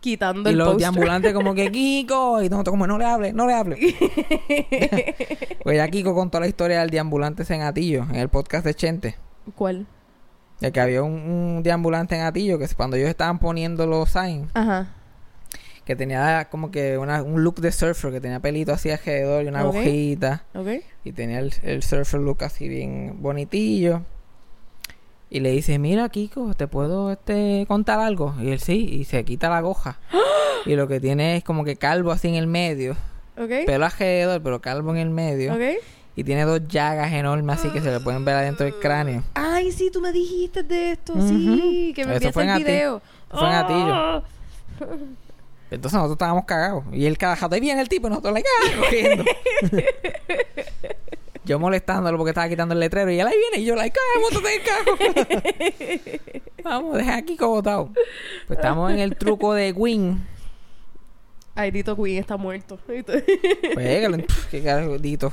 [0.00, 3.46] Quitando y el los deambulantes como que Kiko y nosotros como no le hable no
[3.46, 3.76] le hable
[5.62, 8.74] pues ya Kiko contó la historia del deambulante ese en Atillo en el podcast de
[8.74, 9.16] Chente
[9.56, 9.86] ¿Cuál?
[10.62, 14.50] De que había un, un deambulante en Atillo que cuando ellos estaban poniendo los signs
[14.54, 14.88] Ajá.
[15.84, 19.48] que tenía como que una, un look de surfer, que tenía pelito así alrededor y
[19.48, 19.74] una Ok.
[19.76, 20.44] hojita.
[20.54, 20.68] ¿Ok?
[21.04, 24.02] Y tenía el, el surfer look así bien bonitillo.
[25.28, 28.34] Y le dice, mira Kiko, ¿te puedo este contar algo?
[28.40, 29.98] Y él sí, y se quita la goja.
[30.66, 32.92] y lo que tiene es como que calvo así en el medio.
[33.38, 33.64] ¿Ok?
[33.66, 35.52] Pelo alrededor, pero calvo en el medio.
[36.14, 39.22] Y tiene dos llagas enormes así que se le pueden ver adentro del cráneo.
[39.34, 41.14] Ay, sí, tú me dijiste de esto.
[41.26, 43.02] Sí, que me enviaste el video.
[43.30, 43.94] fue en Atillo.
[43.94, 44.22] Ah.
[45.70, 46.84] Entonces nosotros estábamos cagados.
[46.92, 48.76] Y él cada jato, ahí viene el tipo y nosotros like, ¡ah!
[48.78, 49.24] corriendo.
[51.46, 54.20] yo molestándolo porque estaba quitando el letrero y él ahí viene y yo, like, ¡ay,
[54.22, 56.32] montate el carro!
[56.62, 57.88] Vamos, deja aquí cobotado.
[58.46, 60.26] Pues estamos en el truco de Win.
[61.54, 62.78] Ay, Dito Queen está muerto.
[62.86, 63.04] Pues,
[64.50, 65.32] que- Dito.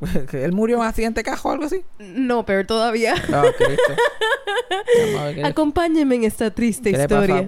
[0.32, 1.82] Él murió en un accidente de cajo o algo así.
[1.98, 3.14] no, peor todavía.
[3.28, 3.82] No, Cristo.
[5.02, 7.44] Vamos a ver qué, le- Acompáñenme en esta triste historia.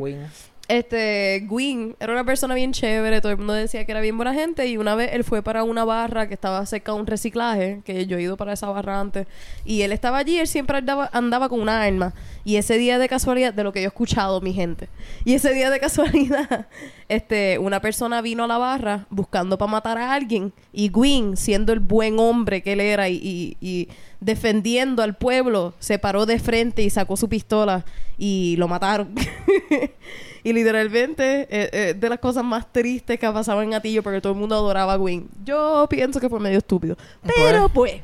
[0.68, 4.32] Este, Gwyn era una persona bien chévere, todo el mundo decía que era bien buena
[4.34, 7.80] gente y una vez él fue para una barra que estaba cerca de un reciclaje,
[7.84, 9.26] que yo he ido para esa barra antes,
[9.64, 13.08] y él estaba allí, él siempre andaba, andaba con una arma y ese día de
[13.08, 14.88] casualidad, de lo que yo he escuchado, mi gente,
[15.24, 16.68] y ese día de casualidad,
[17.10, 21.72] este, una persona vino a la barra buscando para matar a alguien y Gwyn, siendo
[21.72, 23.88] el buen hombre que él era y, y- y
[24.20, 27.84] defendiendo al pueblo, se paró de frente y sacó su pistola
[28.16, 29.14] y lo mataron.
[30.44, 34.20] y literalmente eh, eh, de las cosas más tristes que ha pasado en Atillo porque
[34.20, 35.28] todo el mundo adoraba a Gwyn.
[35.44, 36.96] Yo pienso que fue medio estúpido.
[37.22, 38.00] Pero pues,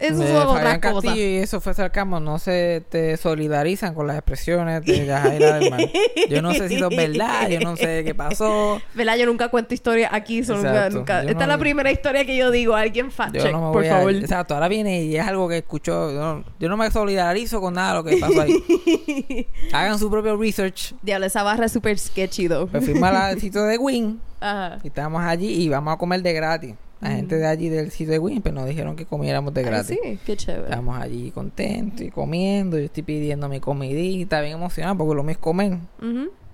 [0.00, 0.80] eso De Fabián.
[0.80, 5.70] Castillo y eso fue sarcasmo, no se te solidarizan con las expresiones de Yajaira del
[5.70, 5.80] Mar.
[6.28, 8.80] Yo no sé si eso es verdad, yo no sé qué pasó.
[8.94, 9.16] ¿Verdad?
[9.16, 10.40] Yo nunca cuento historias aquí.
[10.42, 12.74] nunca, Esta no- es la primera historia que yo digo.
[12.74, 14.12] Alguien fact check, no por favor.
[14.12, 14.16] a...
[14.18, 16.12] Exacto, ahora viene y es algo que escuchó.
[16.12, 19.46] Yo no, yo no me solidarizo con nada de lo que pasó ahí.
[19.72, 20.94] Hagan su propio research.
[21.02, 22.68] Diablo, esa barra es súper sketchy, though.
[22.72, 24.78] Me fuimos al sitio de Win Ajá.
[24.82, 26.74] y estábamos allí y vamos a comer de gratis.
[27.00, 29.98] La gente de allí del sitio de pues nos dijeron que comiéramos de Ay, gratis.
[30.02, 30.64] sí, qué chévere.
[30.64, 32.76] Estamos allí contentos y comiendo.
[32.78, 35.78] Yo estoy pidiendo mi comidita, bien emocionado porque lo mío es comer.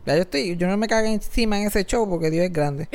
[0.07, 2.89] Ya yo estoy, yo no me cagué encima en ese show porque Dios es grande.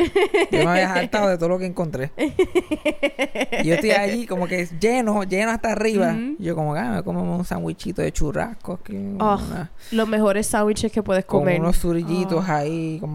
[0.52, 2.12] Yo me había hartado de todo lo que encontré.
[2.18, 6.14] Y yo estoy allí como que lleno, lleno hasta arriba.
[6.38, 8.80] Y yo como que ah, me como un sandwichito de churrasco
[9.20, 11.60] Oh, una- los mejores sándwiches que puedes con comer.
[11.60, 12.52] unos zurillitos Oh.
[12.52, 13.10] ahí con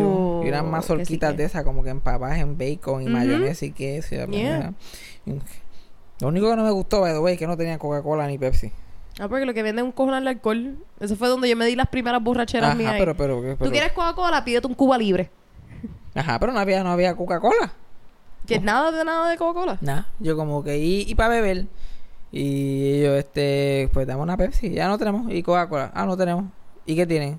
[0.00, 3.14] Oh, y unas que mazorquitas sí de esas como que empapadas en bacon y Ujú.
[3.14, 4.14] mayonesa y queso.
[4.26, 4.74] Yeah.
[5.26, 5.40] Y-
[6.20, 8.38] Lo único que no me gustó, by the way, es que no tenía Coca-Cola ni
[8.38, 8.70] Pepsi.
[9.20, 10.76] Ah, porque lo que venden es un cojonal de alcohol.
[11.00, 12.94] Eso fue donde yo me di las primeras borracheras Ajá, mías.
[12.98, 14.44] pero, pero, pero, ¿Tú quieres Coca-Cola?
[14.44, 15.30] Pídete un Cuba libre.
[16.14, 17.72] Ajá, pero no había, no había Coca-Cola.
[18.46, 19.78] Que nada de nada de Coca-Cola.
[19.80, 21.66] Nada, yo como que, y, y para beber.
[22.32, 24.70] Y yo, este, pues dame una Pepsi.
[24.70, 25.30] Ya no tenemos.
[25.30, 25.92] Y Coca-Cola.
[25.94, 26.46] Ah, no tenemos.
[26.86, 27.38] ¿Y qué tienen?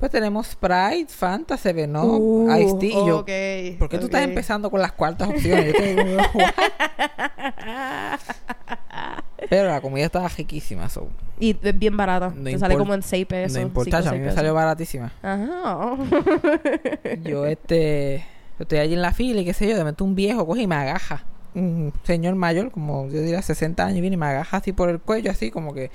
[0.00, 2.90] Pues tenemos Sprite, Fanta, Seven Up, Uh, Iced Tea.
[2.90, 5.74] Y yo, ok, ¿por qué tú estás empezando con las cuartas opciones?
[5.74, 6.18] Yo.
[9.48, 11.08] Pero la comida estaba riquísima, so.
[11.38, 12.32] Y es bien barata.
[12.34, 13.56] No Te sale como en 6 pesos.
[13.56, 15.12] no importa, a mí me salió baratísima.
[15.22, 15.96] Ajá.
[17.22, 18.24] Yo, este,
[18.58, 20.62] yo estoy allí en la fila y qué sé yo, de repente un viejo coge
[20.62, 21.24] y me agaja.
[21.54, 25.00] Un señor mayor, como yo diría 60 años, viene y me agaja así por el
[25.00, 25.90] cuello, así como que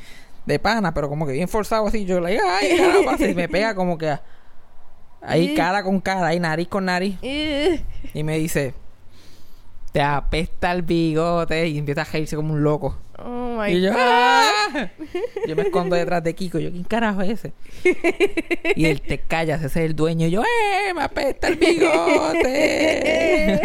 [0.46, 2.06] de pana, pero como que bien forzado así.
[2.06, 4.18] Yo le digo, ay, caramba, y me pega como que
[5.22, 7.18] ahí cara con cara, ahí nariz con nariz.
[8.14, 8.74] Y me dice,
[9.92, 12.98] te apesta el bigote y empieza a reírse como un loco.
[13.20, 13.98] oh my Y yo, God.
[14.00, 14.90] ¡ah!
[15.48, 16.60] yo me escondo detrás de Kiko.
[16.60, 17.52] Yo, ¿quién carajo es ese?
[18.76, 20.28] y él te callas, ese es el dueño.
[20.28, 20.94] Y yo, ¡eh!
[20.94, 23.60] Me apesta el bigote.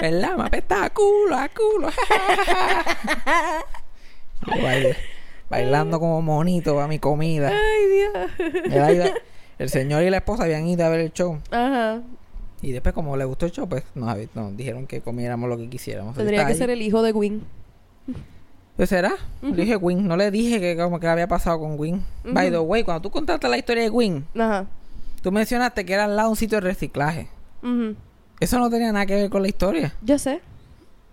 [0.00, 0.36] ¿Verdad?
[0.36, 1.88] Me apesta a culo, a culo.
[4.46, 4.96] Yo baile-
[5.48, 7.52] bailando como monito a mi comida.
[7.52, 8.30] Ay, Dios.
[8.92, 9.14] Ido-
[9.58, 11.38] el señor y la esposa habían ido a ver el show.
[11.50, 12.00] Ajá.
[12.62, 15.68] Y después, como le gustó el show, pues nos, nos dijeron que comiéramos lo que
[15.68, 16.14] quisiéramos.
[16.16, 16.58] Tendría que ahí.
[16.58, 17.42] ser el hijo de Gwyn.
[18.76, 19.12] Pues será.
[19.42, 20.06] Le dije Win.
[20.08, 22.02] No le dije que como que había pasado con Win.
[22.24, 24.66] By the way, cuando tú contaste la historia de Win, Ajá.
[25.22, 27.28] tú mencionaste que era al lado de un sitio de reciclaje.
[28.40, 29.94] Eso no tenía nada que ver con la historia.
[30.02, 30.40] Ya sé.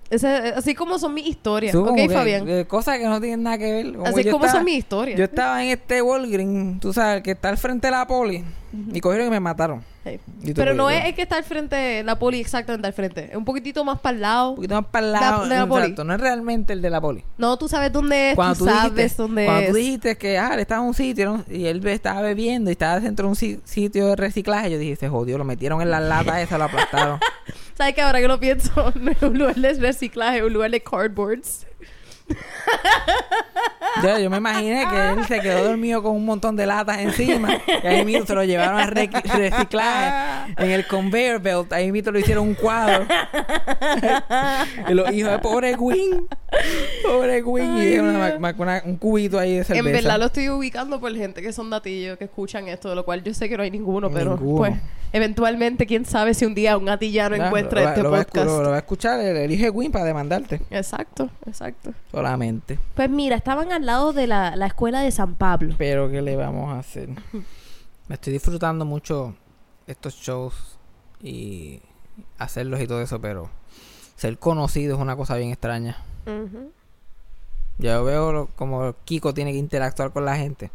[0.09, 1.73] Ese- así como son mis historias.
[1.73, 2.63] Tú ok, como que, Fabián.
[2.65, 3.85] cosas que no tienen nada que ver.
[4.05, 5.17] así yo como estaba- son mis historias.
[5.19, 8.45] Yo estaba en este Walgreens, tú sabes, que está al frente de la poli.
[8.93, 9.83] Y cogieron y me mataron.
[10.03, 10.19] Sí.
[10.43, 13.29] Y tú, Pero no es el que está al frente, la poli exactamente al frente.
[13.31, 14.49] Es un poquitito más para el lado.
[14.51, 15.43] Un poquito más para el lado.
[15.47, 15.81] de la poli.
[15.83, 17.23] exacto, no es realmente el de la poli.
[17.37, 19.69] No, tú sabes dónde es, Cuando tú, tú, sabes dijiste, dónde cuando es.
[19.69, 22.99] tú dijiste que ah, él estaba en un sitio y él estaba bebiendo y estaba
[22.99, 25.99] dentro de un si- sitio de reciclaje, yo dije, se jodió, lo metieron en la
[25.99, 27.19] lata esa, lo aplastaron.
[27.75, 28.93] ¿Sabes que ahora que lo pienso?
[28.99, 31.65] No es un lugar de reciclaje, es un lugar de cardboards.
[34.03, 37.49] yo, yo me imaginé que él se quedó dormido con un montón de latas encima
[37.83, 42.11] y ahí mismo se lo llevaron a re- reciclaje en el conveyor belt, ahí mismo
[42.11, 43.05] lo hicieron un cuadro.
[44.89, 46.27] y los hijos de pobre Gwyn,
[47.03, 49.87] pobre Gwyn, y una- una- una- un cubito ahí de cerveza.
[49.87, 53.05] En verdad lo estoy ubicando por gente que son datillos, que escuchan esto, de lo
[53.05, 54.57] cual yo sé que no hay ninguno, pero Ninguno.
[54.57, 54.73] pues
[55.13, 58.45] eventualmente, quién sabe si un día un atillano Ah, encuentra lo, este lo va podcast.
[58.45, 61.93] lo- lo va a escuchar el, el hijo de Gwyn para demandarte Exacto, exacto.
[62.17, 62.79] Solamente.
[62.95, 65.75] Pues mira, estaban al lado de la, la escuela de San Pablo.
[65.77, 67.09] Pero ¿qué le vamos a hacer?
[68.07, 69.35] Me estoy disfrutando mucho
[69.85, 70.77] estos shows
[71.21, 71.79] y
[72.39, 73.49] hacerlos y todo eso, pero
[74.15, 75.97] ser conocido es una cosa bien extraña.
[76.25, 76.71] Ujú.
[77.77, 80.71] Yo veo lo- como Kiko tiene que interactuar con la gente.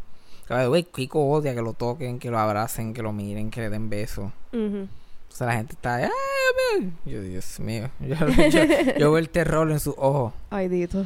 [0.49, 3.89] Way, Kiko odia que lo toquen, que lo abracen, que lo miren, que le den
[3.89, 4.31] besos.
[4.53, 5.95] O sea, la gente está...
[5.95, 6.91] ¡Ay, Dios mío!
[7.05, 7.89] Yo, Dios mío.
[7.99, 8.15] Yo,
[8.49, 10.33] yo- yo veo el terror en sus ojos.
[10.51, 11.05] Ay, Dito.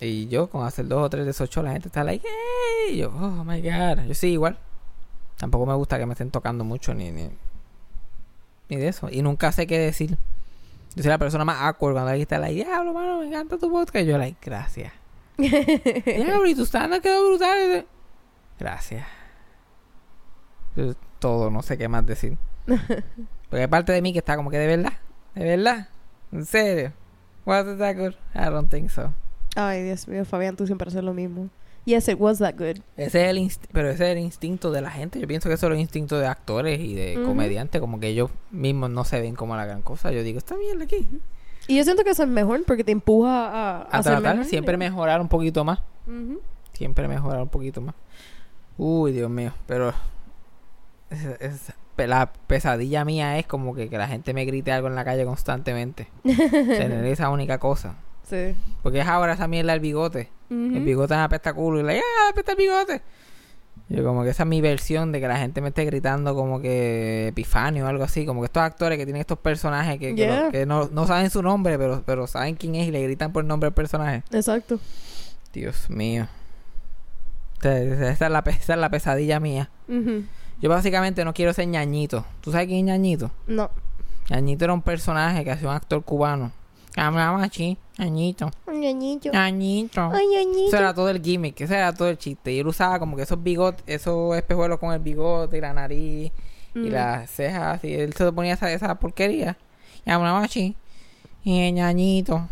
[0.00, 2.94] Y yo, con hacer dos o tres de esos shows, la gente está like, ¡hey!
[2.94, 4.04] Y yo, oh my god.
[4.06, 4.58] Yo sí, igual.
[5.36, 7.30] Tampoco me gusta que me estén tocando mucho ni, ni,
[8.68, 9.08] ni de eso.
[9.10, 10.18] Y nunca sé qué decir.
[10.94, 13.70] Yo soy la persona más awkward cuando alguien está like, diablo, mano, me encanta tu
[13.70, 14.04] podcast.
[14.04, 14.92] Y yo, like, gracias.
[15.38, 17.86] diablo, y tu stand quedó brutal.
[18.58, 19.06] Gracias.
[20.76, 22.36] Es todo, no sé qué más decir.
[22.66, 24.92] Porque hay parte de mí que está como que de verdad,
[25.34, 25.88] de verdad,
[26.32, 26.92] en serio.
[27.46, 28.14] It that good?
[28.34, 29.12] I don't think so.
[29.56, 31.48] Ay, Dios mío, Fabián, tú siempre haces lo mismo.
[31.84, 32.78] Yes, it was that good.
[32.96, 35.20] Ese es el inst- pero ese es el instinto de la gente.
[35.20, 38.30] Yo pienso que eso es el instinto de actores y de comediantes, como que ellos
[38.50, 40.10] mismos no se ven como la gran cosa.
[40.12, 41.08] Yo digo, está bien aquí.
[41.68, 44.50] Y yo siento que eso es mejor porque te empuja a, A ser tratar mejor.
[44.50, 45.80] siempre mejorar un poquito más.
[46.72, 47.94] Siempre mejorar un poquito más.
[48.78, 49.92] Uy, Dios mío, pero
[51.10, 54.88] es- es- pe- la pesadilla mía es como que, que la gente me grite algo
[54.88, 56.08] en la calle constantemente.
[56.24, 57.94] Tener esa única cosa.
[58.28, 58.54] Sí.
[58.82, 60.30] Porque es ahora esa mierda del bigote.
[60.50, 60.84] El Ujú.
[60.84, 63.02] bigote me apesta culo y le ¡ah, apesta el bigote!
[63.88, 66.60] Yo como que esa es mi versión de que la gente me esté gritando como
[66.60, 68.26] que Epifanio o algo así.
[68.26, 70.42] Como que estos actores que tienen estos personajes que, que, Yeah.
[70.46, 73.32] lo- que no, no saben su nombre, pero, pero saben quién es y le gritan
[73.32, 74.24] por el nombre del personaje.
[74.32, 74.80] Exacto.
[75.52, 76.26] Dios mío.
[77.60, 79.70] Esa esa es la, esa es la pesadilla mía.
[79.88, 80.24] Ujú.
[80.60, 82.24] Yo básicamente no quiero ser ñañito.
[82.40, 83.30] ¿Tú sabes quién es ñañito?
[83.46, 83.70] No.
[84.30, 86.50] ñañito era un personaje que hacía un actor cubano.
[86.96, 87.76] Hablaba así.
[87.98, 88.50] ñañito.
[88.72, 89.30] Ñañito.
[89.32, 90.10] ñañito.
[90.12, 90.68] Ay, ñañito.
[90.68, 92.52] Eso era todo el gimmick, ese era todo el chiste.
[92.52, 96.32] Y él usaba como que esos bigotes, esos espejuelos con el bigote y la nariz
[96.74, 96.86] y Mm.
[96.92, 97.84] las cejas.
[97.84, 99.56] Y él se ponía esa, esa porquería.
[100.04, 100.74] Y hablaba así.
[101.44, 102.48] Y el ñañito.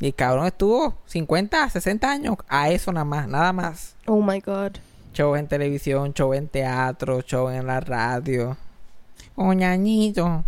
[0.00, 3.96] Y el cabrón estuvo 50, 60 años a eso nada más, nada más.
[4.06, 4.72] Oh my God.
[5.12, 8.56] Show en televisión, show en teatro, show en la radio.
[9.34, 10.44] Oh, ñañito.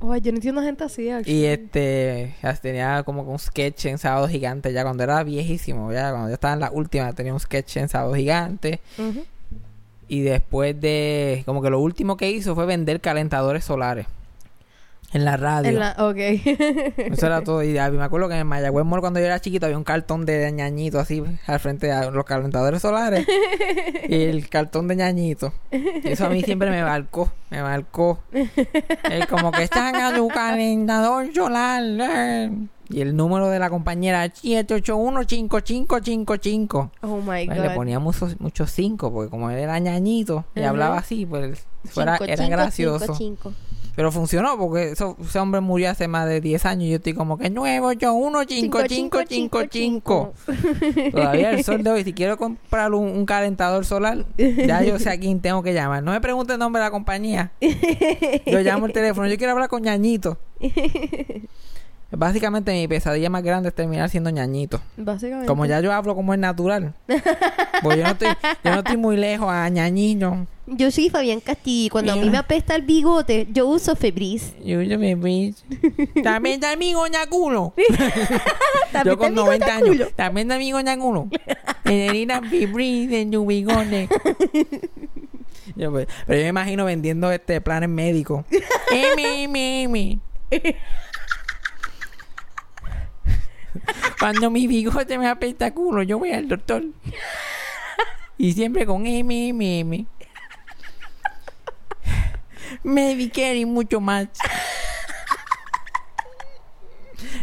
[0.00, 1.38] Yo no entiendo gente así, actually.
[1.38, 6.28] Y este, tenía como un sketch en Sábado Gigante, ya cuando era viejísimo, ya cuando
[6.28, 8.80] ya estaba en la última, tenía un sketch en Sábado Gigante.
[10.06, 14.06] Y después de, como que lo último que hizo fue vender calentadores solares
[15.12, 15.70] en la radio.
[15.70, 15.94] En la...
[15.98, 16.16] Ok.
[16.18, 17.62] Eso era todo.
[17.62, 20.50] Y me acuerdo que en Mayagüez Mall, cuando yo era chiquito, había un cartón de
[20.52, 23.26] ñañito así al frente de los calentadores solares.
[24.08, 25.52] y el cartón de ñañito.
[25.70, 27.30] Y eso a mí siempre me marcó.
[27.50, 28.20] Me marcó.
[28.32, 31.82] Es como que están a tu calentador solar.
[31.84, 32.50] eh.
[32.90, 36.90] Y el número de la compañera 781-5555.
[37.02, 37.66] Oh my Pues God.
[37.66, 42.16] le ponía muchos muchos cinco, porque como él era ñañito y hablaba así, pues fuera,
[42.16, 43.14] Cinco, era cinco, gracioso.
[43.14, 43.52] cinco, cinco.
[43.98, 47.14] Pero funcionó porque eso- ese hombre murió hace más de 10 años y yo estoy
[47.14, 50.34] como que nuevo, yo uno, cinco, cinco, cinco, cinco.
[51.10, 55.10] Todavía el sol de hoy, si quiero comprar un, un calentador solar, ya yo sé
[55.10, 56.04] a quién tengo que llamar.
[56.04, 57.50] No me pregunte el nombre de la compañía.
[58.46, 60.38] Yo llamo el teléfono, yo quiero hablar con ñañito.
[62.10, 64.80] Básicamente mi pesadilla más grande es terminar siendo ñañito.
[64.96, 65.46] Básicamente.
[65.46, 66.94] Como ya yo hablo como es natural.
[67.80, 68.28] Pues yo no estoy,
[68.64, 70.48] yo no estoy muy lejos a ñañito.
[70.66, 74.52] Yo soy Fabián Castillo cuando a mí me apesta el bigote, yo uso Febreze.
[74.64, 75.54] Yo, me vi.
[76.24, 77.72] También da mi goñaculo.
[79.04, 80.08] Yo con te digo 90 de años.
[80.16, 81.28] También da mi goñaculo.
[81.84, 84.08] Generina fibris en tu bigote.
[85.76, 88.44] Yo, pues, pero yo me imagino vendiendo este planes médicos.
[88.90, 90.20] Emi, emi, emi.
[94.18, 96.84] Cuando mi bigote me apesta culo, yo voy al doctor.
[98.36, 100.06] Y siempre con M, M, M.
[102.82, 104.28] Medicare y mucho más.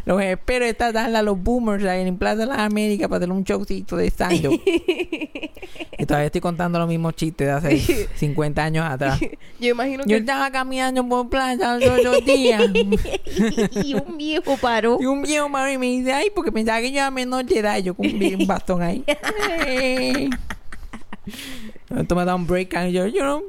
[0.06, 3.36] Los espero esta tarde a los boomers ahí en Plaza de las Américas para tener
[3.36, 4.46] un showcito de stand
[5.98, 9.20] Y todavía estoy contando los mismos chistes de hace 50 años atrás.
[9.60, 10.18] Yo imagino Yo que...
[10.18, 12.64] estaba caminando por plaza los otros días.
[13.84, 14.98] y un viejo paró.
[15.00, 17.60] Y un viejo malo y me dice, ay, porque pensaba que yo era menor de
[17.60, 17.78] edad.
[17.80, 19.04] Yo con un, bastón ahí.
[21.90, 23.42] Entonces me da un break and yo, yo no...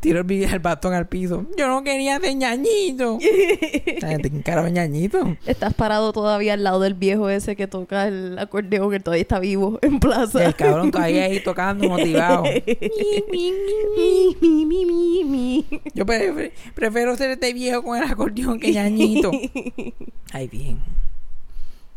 [0.00, 1.46] Tiro el, el bastón al piso.
[1.56, 3.18] Yo no quería ser ñañito.
[4.00, 5.36] La gente, ¿quién carajo es ñañito?
[5.46, 9.38] Estás parado todavía al lado del viejo ese que toca el acordeón, que todavía está
[9.38, 10.44] vivo en plaza.
[10.44, 12.42] El cabrón todavía ahí tocando motivado.
[12.44, 13.52] mi,
[13.96, 15.66] mi, mi, mi, mi.
[15.94, 19.30] Yo pre- prefiero ser este viejo con el acordeón que ñañito.
[20.32, 20.78] Ay, bien.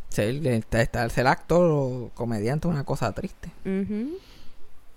[0.10, 3.50] Ser, está- ser actor o comediante es una cosa triste.
[3.66, 4.18] Ujú.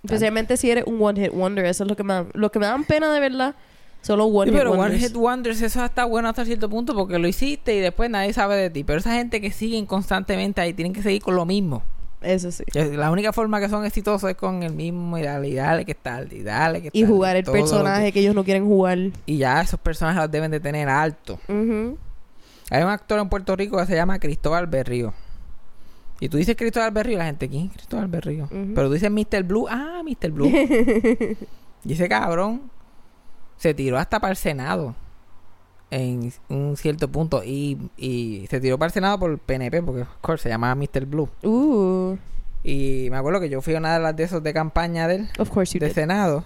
[0.02, 2.58] Especialmente si eres un one hit wonder, eso es lo que me da- lo que
[2.58, 3.54] me dan pena de verdad
[4.02, 5.02] Solo One Sí, Hit pero One Wonders.
[5.08, 8.56] Hit Wonders, eso está bueno hasta cierto punto porque lo hiciste y después nadie sabe
[8.56, 8.82] de ti.
[8.82, 11.82] Pero esa gente que siguen constantemente ahí tienen que seguir con lo mismo.
[12.22, 12.64] Eso sí.
[12.72, 15.84] Que La única forma que son exitosos es con el mismo y dale, y dale
[15.84, 18.98] que tal, y dale que Y tal, jugar el personaje que ellos no quieren jugar.
[19.26, 21.38] Y ya esos personajes los deben de tener alto.
[21.48, 25.12] Hay un actor en Puerto Rico que se llama Cristóbal Berrío.
[26.20, 28.46] Y tú dices Cristóbal Berrío, la gente, ¿quién es Cristóbal Berrío?
[28.50, 29.42] Pero tú dices Mr.
[29.42, 30.30] Blue, ah, Mr.
[30.30, 30.48] Blue.
[31.84, 32.70] y ese cabrón
[33.56, 34.94] se tiró hasta para el Senado
[35.90, 37.42] en un cierto punto.
[37.42, 40.74] Y, y se tiró para el Senado por el PNP, porque, of course, se llamaba
[40.74, 41.06] Mr.
[41.06, 41.28] Blue.
[41.42, 42.16] Uh,
[42.62, 45.16] Y me acuerdo que yo fui a una de las de esos de campaña de
[45.16, 45.92] él, of course you de.
[45.92, 46.44] Senado.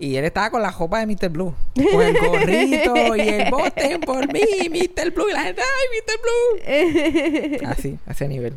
[0.00, 1.28] Y él estaba con la jopa de Mr.
[1.28, 1.54] Blue.
[1.74, 5.10] Con el gorrito y el voten por mí, Mr.
[5.12, 5.28] Blue.
[5.28, 7.60] Y la gente, ¡ay, Mr.
[7.60, 7.66] Blue!
[7.70, 8.56] Así, a ese nivel.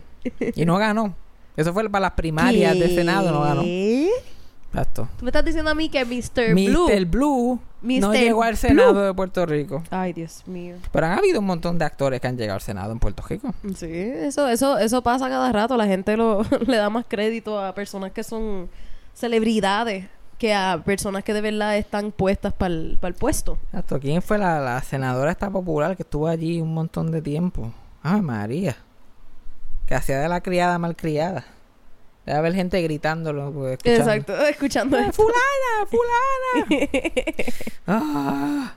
[0.55, 1.15] Y no ganó.
[1.57, 3.63] Eso fue para las primarias del Senado, no ganó.
[3.63, 5.09] Exacto.
[5.17, 6.53] Tú me estás diciendo a mí que Mr.
[6.53, 6.87] Blue.
[6.87, 7.05] Mr.
[7.05, 8.57] Blue no llegó al Blue.
[8.57, 9.83] Senado de Puerto Rico.
[9.89, 10.75] Ay, Dios mío.
[10.91, 13.53] Pero han habido un montón de actores que han llegado al Senado en Puerto Rico.
[13.75, 15.75] Sí, eso, eso, eso pasa cada rato.
[15.75, 18.69] La gente lo, le da más crédito a personas que son
[19.13, 20.05] celebridades
[20.41, 23.59] que a personas que de verdad están puestas para el puesto.
[23.65, 23.99] Exacto.
[23.99, 27.71] ¿Quién fue la, la senadora esta popular que estuvo allí un montón de tiempo?
[28.01, 28.75] Ay, María.
[29.85, 31.45] Que hacía de la criada malcriada.
[32.25, 33.51] Debe haber gente gritándolo.
[33.51, 34.01] pues, escuchando.
[34.01, 35.85] Exacto, escuchando ¡Ah, fulana,
[36.65, 36.89] fulana.
[37.85, 38.73] ah,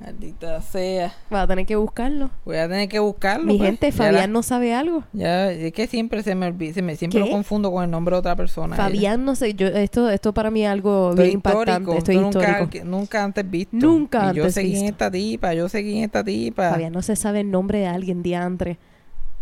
[0.00, 1.12] maldita sea.
[1.32, 2.30] Va a tener que buscarlo.
[2.44, 3.46] Voy a tener que buscarlo.
[3.46, 3.68] Mi pues.
[3.70, 5.04] gente, Fabián la- no sabe algo.
[5.12, 7.26] Ya, es que siempre se me olvida, se me, siempre ¿Qué?
[7.26, 8.76] lo confundo con el nombre de otra persona.
[8.76, 12.60] Fabián no sé, yo esto esto para mí es algo Esto es bien impactante, nunca,
[12.60, 12.84] histórico.
[12.86, 13.76] nunca antes visto.
[13.76, 14.88] Nunca y yo antes seguí en visto.
[14.92, 16.70] esta tipa, yo seguí en esta tipa.
[16.70, 18.78] Fabián no se sabe el nombre de alguien diantre.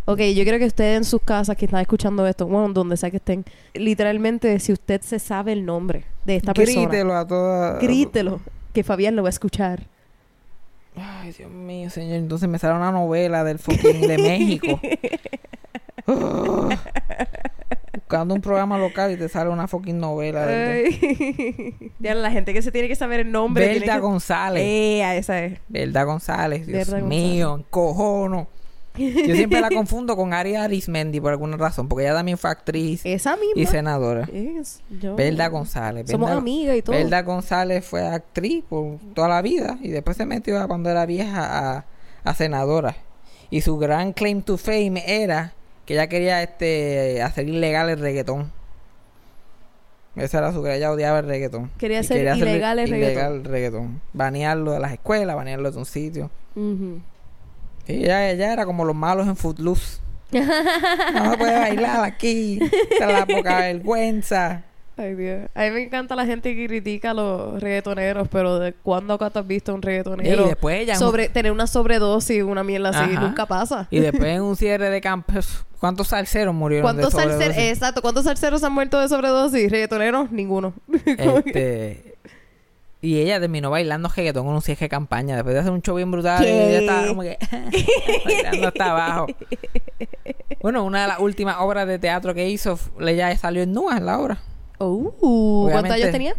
[0.08, 3.10] Ok, yo quiero que ustedes en sus casas que están escuchando esto, bueno, donde sea
[3.10, 7.82] que estén, literalmente, si usted se sabe el nombre de esta persona, Grítelo a todas.
[7.82, 8.40] grítelo,
[8.72, 9.88] que Fabián lo va a escuchar.
[10.96, 12.16] Ay, Dios mío, señor.
[12.16, 14.80] Entonces me sale una novela del fucking de México.
[17.94, 20.46] Buscando un programa local y te sale una fucking novela.
[20.46, 21.74] del-.
[21.98, 23.66] Ya, la gente que se tiene que saber el nombre.
[23.66, 24.62] Belda que- González.
[24.64, 25.58] Eh, esa es.
[25.68, 26.66] Belda González.
[26.66, 28.46] Dios mío, cojono.
[28.96, 33.00] Yo siempre la confundo con Aria Arismendi por alguna razón, porque ella también fue actriz
[33.04, 33.60] Esa misma.
[33.60, 34.28] y senadora.
[34.32, 36.10] Es, yo- Belda González.
[36.10, 36.96] Somos Belda- amigas y todo.
[36.96, 41.04] Belda González fue actriz por toda la vida y después se metió a, cuando era
[41.06, 41.84] vieja a,
[42.24, 42.96] a senadora.
[43.50, 45.52] Y su gran claim to fame era
[45.84, 48.50] que ella quería este hacer ilegal el reggaetón.
[50.16, 51.70] Esa era su que ella odiaba el reggaetón.
[51.78, 54.00] Quería hacer ilegal el ilegal el reggaetón.
[54.14, 56.30] Banearlo de las escuelas, banearlo de un sitio.
[56.54, 57.00] Ujú.
[57.86, 59.98] Y ella, ella era como los malos en Footloose.
[60.32, 62.58] no se puede bailar aquí.
[62.90, 64.62] Esta es la poca vergüenza.
[64.98, 65.50] Ay, Dios.
[65.54, 69.28] A mí me encanta la gente que critica a los reggaetoneros, pero ¿de cuándo acá
[69.28, 70.46] te has visto un reggaetonero?
[70.46, 73.20] Y después ella- Sobre, tener una sobredosis, una mierda así, Ajá.
[73.20, 73.88] nunca pasa.
[73.90, 77.58] Y después en un cierre de campos, ¿cuántos salseros murieron ¿Cuántos de sobredosis?
[77.58, 79.70] exacto, cuántos salseros han muerto de sobredosis?
[79.70, 80.30] ¿Reggaetoneros?
[80.32, 80.72] Ninguno.
[81.04, 82.15] Este,
[83.02, 85.34] y ella terminó bailando reggaetón en un cierre de campaña.
[85.36, 86.48] Después de hacer un show bien brutal, ¿Qué?
[86.48, 87.38] y ella estaba como que
[88.24, 89.26] bailando hasta abajo.
[90.60, 94.06] Bueno, una de las últimas obras de teatro que hizo, ella salió en nua en
[94.06, 94.38] la obra.
[94.78, 96.34] Oh, ¿Cuántos años tenía?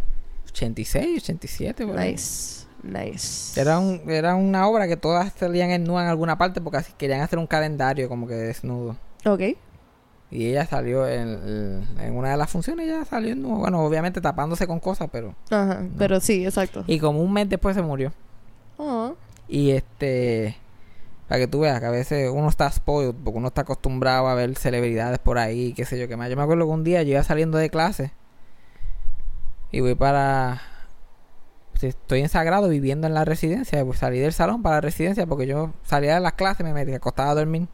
[0.49, 2.13] 86, 87, por ahí.
[2.13, 3.59] Nice, nice.
[3.59, 6.93] Era, un, era una obra que todas salían en nua en alguna parte porque así
[6.97, 8.97] querían hacer un calendario como que desnudo.
[9.25, 9.41] Ok.
[10.29, 13.35] Y ella salió en, en una de las funciones, ella salió.
[13.35, 15.35] Bueno, obviamente tapándose con cosas, pero...
[15.49, 16.83] Ajá, pero sí, exacto.
[16.85, 18.11] Y como un mes después se murió.
[18.77, 19.13] Ah,
[19.47, 20.57] Y este...
[21.29, 24.33] Para que tú veas que a veces uno está spoiled porque uno está acostumbrado a
[24.33, 26.29] ver celebridades por ahí, qué sé yo, qué más.
[26.29, 28.11] Yo me acuerdo que un día yo iba saliendo de clase
[29.71, 30.61] y voy para...
[31.73, 35.25] si Estoy en Sagrado viviendo en la residencia, pues salí del salón para la residencia
[35.25, 37.67] porque yo salía de las clases, me metí acostaba a dormir.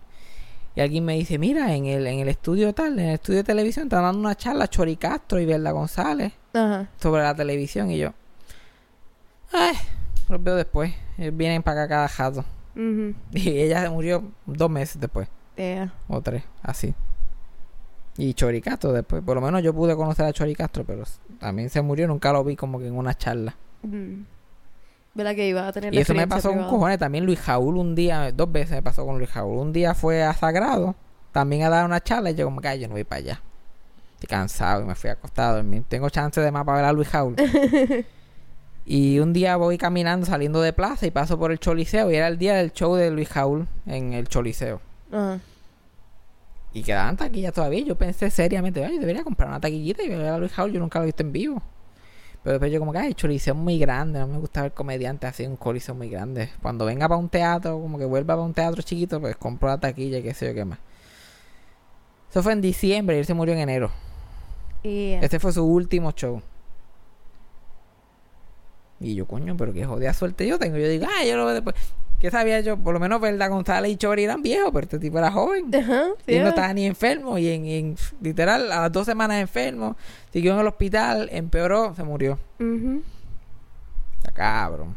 [0.75, 3.43] Y alguien me dice, mira, en el, en el estudio tal, en el estudio de
[3.43, 6.89] televisión, están dando una charla Chori Castro y Berla González Ajá.
[6.99, 8.13] sobre la televisión y yo,
[9.51, 9.75] ay,
[10.29, 10.93] los veo después.
[11.17, 12.45] Ellos vienen para acá cada jato.
[13.33, 15.93] Y ella se murió dos meses después, Yeah.
[16.07, 16.95] o tres, así.
[18.17, 21.03] Y Chori Castro después, por lo menos yo pude conocer a Chori Castro, pero
[21.39, 23.55] también se murió, nunca lo vi como que en una charla.
[25.13, 26.71] ¿Verdad que iba a tener Y la eso me pasó con privada?
[26.71, 26.99] cojones.
[26.99, 29.57] También Luis Jaúl un día, dos veces me pasó con Luis Jaúl.
[29.59, 30.95] Un día fue a Sagrado,
[31.31, 33.41] también a dar una charla y yo como que "Ay, yo no voy para allá.
[34.15, 35.63] Estoy cansado y me fui acostado.
[35.87, 37.35] Tengo chance de más para ver a Luis Jaúl.
[38.85, 42.27] y un día voy caminando saliendo de plaza y paso por el Choliseo y era
[42.27, 44.81] el día del show de Luis Jaúl en el Choliseo.
[45.11, 45.39] Ajá.
[46.75, 47.85] Y quedaban taquillas todavía.
[47.85, 50.71] Yo pensé seriamente, ay, debería comprar una taquillita y ver a Luis Jaúl.
[50.71, 51.61] Yo nunca lo he visto en vivo.
[52.43, 54.19] Pero después yo como que, ay, choliseo muy grande.
[54.19, 56.49] No me gusta ver comediantes así un coliseo muy grande.
[56.61, 59.77] Cuando venga para un teatro, como que vuelva para un teatro chiquito, pues compro la
[59.77, 60.79] taquilla y qué sé yo qué más.
[62.29, 63.91] Eso fue en diciembre y él se murió en enero.
[64.83, 66.41] Y Este fue su último show.
[68.99, 70.77] Y yo, coño, pero qué jodida suerte yo tengo.
[70.77, 71.75] Yo digo, ah, yo lo veo después.
[72.23, 72.77] ¿Qué sabía yo?
[72.77, 75.69] Por lo menos Verdad González y Chori eran viejos, pero este tipo era joven.
[75.75, 77.37] Ajá, sí, y él no estaba ni enfermo.
[77.37, 79.97] Y en, en- literal, a las dos semanas enfermo.
[80.31, 82.39] Siguió en el hospital, empeoró, se murió.
[84.19, 84.95] Está cabrón.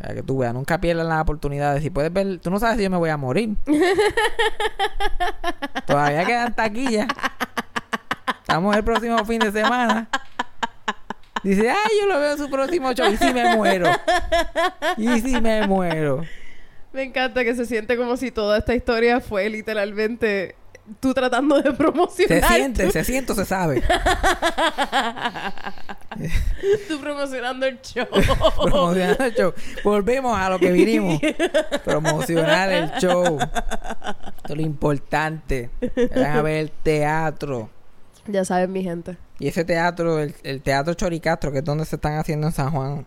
[0.00, 2.76] Sea, que tú veas, nunca pierdas la oportunidad de si puedes ver, tú no sabes
[2.78, 3.50] si yo me voy a morir.
[5.86, 7.06] Todavía quedan taquillas.
[8.40, 10.08] Estamos el próximo fin de semana.
[11.44, 13.06] Dice, ay, yo lo veo en su próximo show.
[13.12, 13.86] Y si me muero.
[14.96, 16.22] Y si me muero.
[16.92, 20.54] Me encanta que se siente como si toda esta historia fue literalmente
[21.00, 22.44] tú tratando de Se promocionar.
[22.52, 23.82] siente, tu- se siente se sabe.
[26.88, 28.06] tú promocionando el show.
[28.62, 29.52] Promocionar el show.
[29.84, 31.20] Volvemos a lo que vinimos.
[31.84, 33.38] Promocionar el show.
[33.38, 35.70] Esto es lo importante.
[36.14, 37.70] Vayan a ver el teatro.
[38.26, 39.16] ya saben, mi gente.
[39.38, 42.70] Y ese teatro, el, el teatro Choricastro, que es donde se están haciendo en San
[42.70, 43.06] Juan,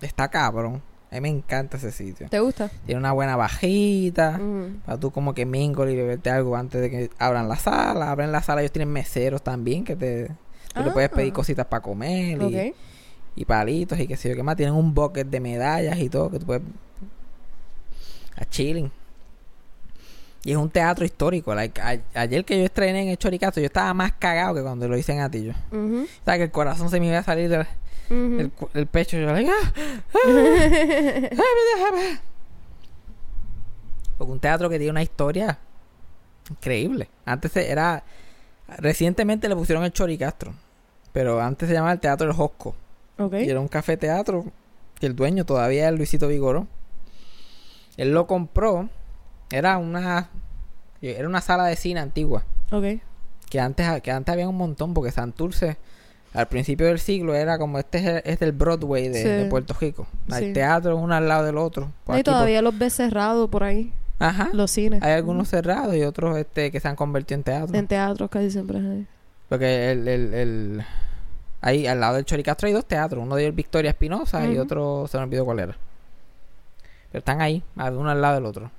[0.00, 0.82] está cabrón.
[1.10, 2.28] A mí me encanta ese sitio.
[2.28, 2.70] ¿Te gusta?
[2.86, 4.40] Tiene una buena bajita.
[4.86, 8.10] Para tú como que mingle y beberte algo antes de que abran la sala.
[8.12, 10.28] Abren la sala, ellos tienen meseros también que te...
[10.72, 11.14] Tú le puedes Ah.
[11.16, 12.76] pedir cositas para comer y, Ok.
[13.34, 14.54] y palitos y qué sé yo qué más.
[14.56, 16.62] Tienen un bucket de medallas y todo que tú puedes...
[18.36, 18.90] A chilling.
[20.44, 21.54] Y es un teatro histórico.
[21.54, 24.88] Like, a- ayer que yo estrené en el Choricastro, yo estaba más cagado que cuando
[24.88, 25.52] lo hice en Atillo.
[25.72, 26.04] Ujú.
[26.04, 27.66] O sea, que el corazón se me iba a salir del,
[28.10, 29.16] Del pecho.
[29.16, 29.72] Yo, like, ah,
[30.14, 30.20] ah.
[34.18, 35.58] Porque un teatro que tiene una historia
[36.50, 37.08] increíble.
[37.24, 38.04] Antes era...
[38.78, 40.52] Recientemente le pusieron el Choricastro.
[41.12, 42.74] Pero antes se llamaba el Teatro del Josco.
[43.32, 44.44] Y era un café teatro
[44.98, 46.66] que el dueño todavía es Luisito Vigoró.
[47.96, 48.88] Él lo compró.
[49.50, 50.30] Era una...
[51.00, 52.44] Era una sala de cine antigua.
[52.70, 53.00] Ok.
[53.48, 55.78] Que antes, que antes había un montón, porque Santurce,
[56.32, 59.28] al principio del siglo, era como este es, el- es del Broadway de, Sí.
[59.28, 60.06] de Puerto Rico.
[60.30, 60.52] Hay Sí.
[60.52, 61.90] teatros uno al lado del otro.
[62.04, 63.92] Por y por- todavía los ves cerrados por ahí.
[64.18, 64.50] Ajá.
[64.52, 65.02] Los cines.
[65.02, 67.76] Hay algunos cerrados y otros este que se han convertido en teatro.
[67.76, 69.06] En teatros casi siempre hay.
[69.48, 70.84] Porque el, el, el-
[71.62, 73.22] ahí al lado del Choricastro hay dos teatros.
[73.24, 75.76] Uno de ellos Victoria Espinosa y otro se me olvidó cuál era.
[77.10, 78.70] Pero están ahí, uno al lado del otro.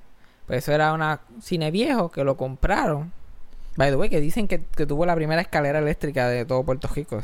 [0.46, 3.12] Pues eso era un cine viejo que lo compraron.
[3.76, 6.88] By the way, que dicen que, que tuvo la primera escalera eléctrica de todo Puerto
[6.88, 7.20] Rico.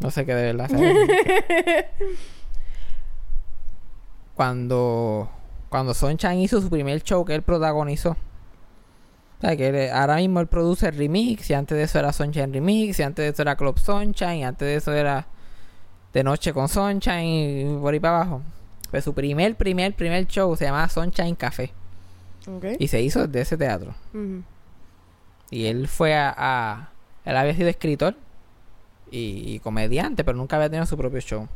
[0.00, 0.70] No sé qué de verdad.
[4.34, 5.28] cuando
[5.68, 8.10] cuando Sunshine hizo su primer show que él protagonizó.
[8.10, 8.16] O
[9.40, 12.98] sea, que él- ahora mismo él produce remix y antes de eso era Sunshine Remix
[12.98, 15.26] y antes de eso era Club Sunshine y antes de eso era
[16.12, 18.42] De Noche con Sunshine y por ahí para abajo.
[18.90, 21.72] Pues su primer, primer, primer show se llamaba Sunshine Café
[22.78, 23.94] y se hizo desde ese teatro.
[25.50, 26.88] Y él fue a, a-
[27.24, 28.14] Él había sido escritor
[29.10, 31.48] y, y comediante, pero nunca había tenido su propio show.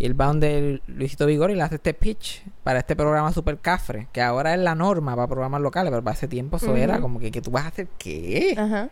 [0.00, 3.58] Y él va donde Luisito Vigor y le hace este pitch para este programa super
[3.58, 7.00] cafre, que ahora es la norma para programas locales, pero para ese tiempo eso era
[7.00, 8.54] como que, que tú vas a hacer qué.
[8.56, 8.88] Ajá.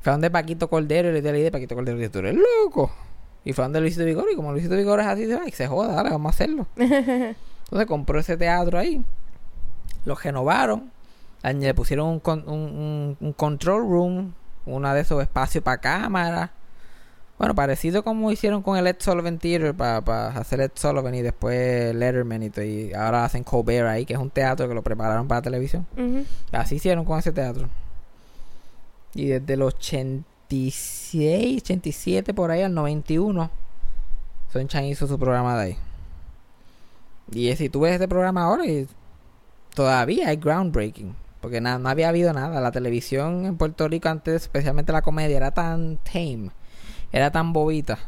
[0.00, 1.50] Fue donde Paquito Cordero y le dio la idea.
[1.52, 2.90] Paquito Cordero dijo, tú eres loco.
[3.44, 4.26] Y fue donde Luisito Vigor.
[4.32, 6.66] Y como Luisito Vigor es así, que se joda, dale, vamos a hacerlo.
[6.76, 9.02] Entonces compró ese teatro ahí.
[10.04, 10.90] Lo renovaron.
[11.42, 14.34] Le pusieron un, con- un, un- un control room.
[14.66, 16.50] Una de esos espacios para cámara.
[17.38, 21.94] Bueno, parecido como hicieron con el Ed Sullivan Theater para hacer Ed Sullivan y después
[21.94, 25.26] Letterman y, todo, y ahora hacen Colbert ahí, que es un teatro que lo prepararon
[25.26, 25.86] para televisión.
[26.52, 27.68] Así hicieron con ese teatro.
[29.14, 33.50] Y desde el 86, 87 por ahí al 91,
[34.52, 35.76] Sunshine hizo su programa de ahí.
[37.32, 38.86] Y si tú ves este programa ahora, y
[39.74, 41.16] todavía hay groundbreaking.
[41.40, 42.60] Porque no había habido nada.
[42.60, 46.50] La televisión en Puerto Rico antes, especialmente la comedia, era tan tame.
[47.14, 47.98] Era tan bobita.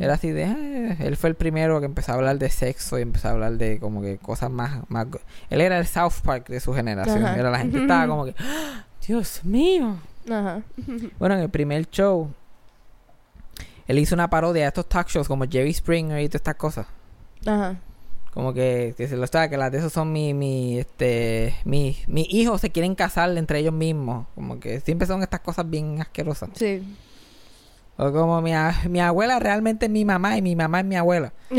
[0.00, 0.44] Era así de...
[0.46, 3.52] "Ah", él fue el primero que empezó a hablar de sexo y empezó a hablar
[3.52, 4.80] de como que cosas más...
[4.88, 5.06] más
[5.50, 7.24] él era el South Park de su generación.
[7.24, 7.38] Ajá.
[7.38, 8.34] Era la gente estaba como que...
[8.40, 9.96] "Ah, Dios mío.
[10.28, 10.62] Ajá.
[11.18, 12.30] Bueno, en el primer show...
[13.86, 16.86] Él hizo una parodia de estos talk shows como Jerry Springer y todas estas cosas.
[17.46, 17.76] Ajá.
[18.34, 21.96] Como que, que se lo sabe, que las de esos son mi, mi, este, mi,
[22.08, 24.26] mis hijos se quieren casar entre ellos mismos.
[24.34, 26.50] Como que siempre son estas cosas bien asquerosas.
[26.54, 26.82] Sí.
[27.98, 28.52] O como mi,
[29.00, 31.32] abuela realmente es mi mamá y mi mamá es mi abuela.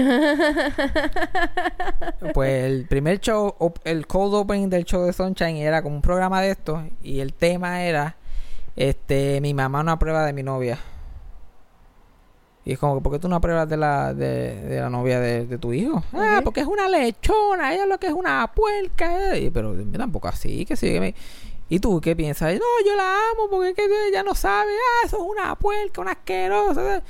[2.33, 6.41] Pues el primer show, el cold opening del show de Sunshine era como un programa
[6.41, 8.15] de esto y el tema era
[8.75, 10.77] este mi mamá una prueba de mi novia.
[12.65, 15.45] Y es como, ¿por qué tú no pruebas de la, de, de la novia de,
[15.45, 16.03] de tu hijo?
[16.13, 19.35] Ah, porque es una lechona, ella lo que es una puerca.
[19.35, 19.43] eh.
[19.45, 20.91] Y, pero tampoco así, que sí.
[20.91, 21.15] que me-
[21.70, 22.53] ¿Y tú qué piensas?
[22.53, 24.72] No, yo la amo porque es que ella no sabe.
[24.72, 27.03] Ah, eso es una puerca, una asquerosa.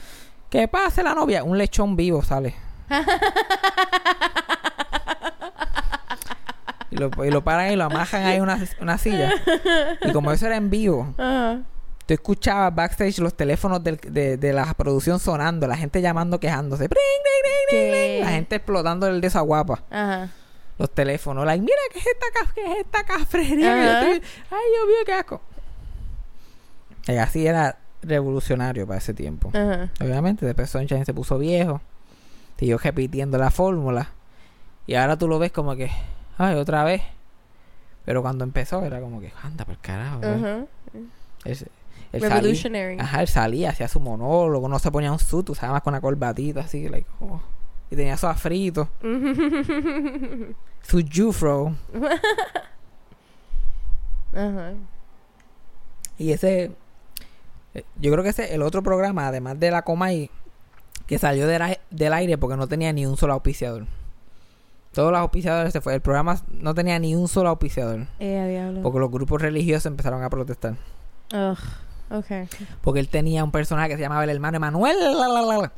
[0.49, 1.43] Que pase la novia.
[1.43, 2.55] Un lechón vivo sale.
[6.89, 9.33] y, lo, y lo paran y lo amajan ahí en una, una silla.
[10.01, 14.73] Y como eso era en vivo, tú escuchabas backstage los teléfonos del- de, de la
[14.73, 16.87] producción sonando, la gente llamando, quejándose.
[16.87, 18.15] ¡Pring, pring, pring, pring, ¿Qué?
[18.19, 18.25] pring!
[18.25, 19.83] La gente explotando el desaguapa.
[19.91, 20.29] Ajá.
[20.77, 21.45] Los teléfonos.
[21.45, 23.73] Like, mira, ¿qué es esta, qué es esta cafrería?
[23.75, 25.41] que yo estoy- Ay, Dios mío, qué asco.
[27.07, 29.49] Y así era revolucionario para ese tiempo.
[29.53, 29.89] Ajá.
[30.01, 31.81] Obviamente, después Sunshine se puso viejo.
[32.59, 34.09] Siguió repitiendo la fórmula.
[34.85, 35.89] Y ahora tú lo ves como que,
[36.37, 37.01] ay, otra vez.
[38.05, 40.19] Pero cuando empezó era como que, anda por carajo.
[40.23, 40.27] ¿eh?
[40.27, 40.65] Ajá.
[41.45, 41.57] Él,
[42.13, 42.97] él salía, Revolutionary.
[42.99, 46.01] ajá, él salía, hacía su monólogo, no se ponía un suit, usaba más con una
[46.01, 47.41] corbatita así, like, oh.
[47.89, 48.89] Y tenía su afrito,
[50.81, 51.75] su jufro.
[54.33, 54.73] Ajá.
[56.17, 56.71] Y ese,
[57.73, 60.29] eh, yo creo que ese el otro programa, además de la Comay,
[61.05, 63.85] que salió del, del aire porque no tenía ni un solo auspiciador.
[64.93, 65.93] Todos los auspiciadores se fue.
[65.93, 68.07] El programa no tenía ni un solo auspiciador.
[68.19, 68.79] Eh.
[68.81, 70.75] Porque los grupos religiosos empezaron a protestar.
[71.33, 71.57] Ugh.
[72.09, 72.47] Okay.
[72.81, 74.97] Porque él tenía un personaje que se llamaba el hermano Emanuel.
[74.99, 75.71] la, la, la, la.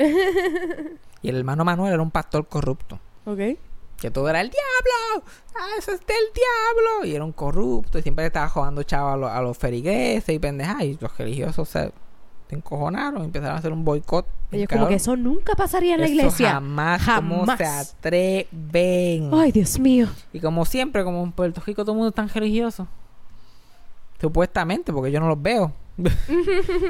[1.22, 2.98] y el hermano Manuel era un pastor corrupto.
[3.24, 3.58] Okay.
[3.98, 5.26] Que todo era el diablo.
[5.54, 7.04] Ah, eso es del diablo.
[7.06, 7.98] Y era un corrupto.
[7.98, 10.82] Y siempre estaba jugando chavos a, los- a los ferigueses y pendejas.
[10.84, 11.92] Y los religiosos se,
[12.48, 13.20] se encojonaron.
[13.20, 14.26] y Empezaron a hacer un boicot.
[14.52, 16.52] Ellos como que eso nunca pasaría en la Eso iglesia.
[16.52, 17.58] Jamás, ¿Cómo Jamás.
[17.58, 19.30] se atreven?
[19.34, 20.08] Ay, Dios mío.
[20.32, 22.88] Y como siempre, como en Puerto Rico todo el mundo es tan religioso.
[24.20, 25.72] Supuestamente, porque yo no los veo.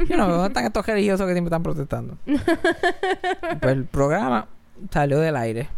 [0.09, 2.17] Yo no veo dónde están estos religiosos que siempre están protestando.
[2.27, 4.49] pues el programa
[4.91, 5.69] salió del aire.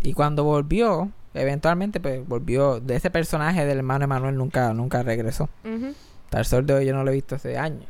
[0.00, 5.48] Y cuando volvió, eventualmente, pues volvió de ese personaje del hermano Emanuel nunca, nunca regresó.
[5.64, 5.94] Ujú.
[6.24, 7.86] Hasta el sol de hoy yo no lo he visto hace años.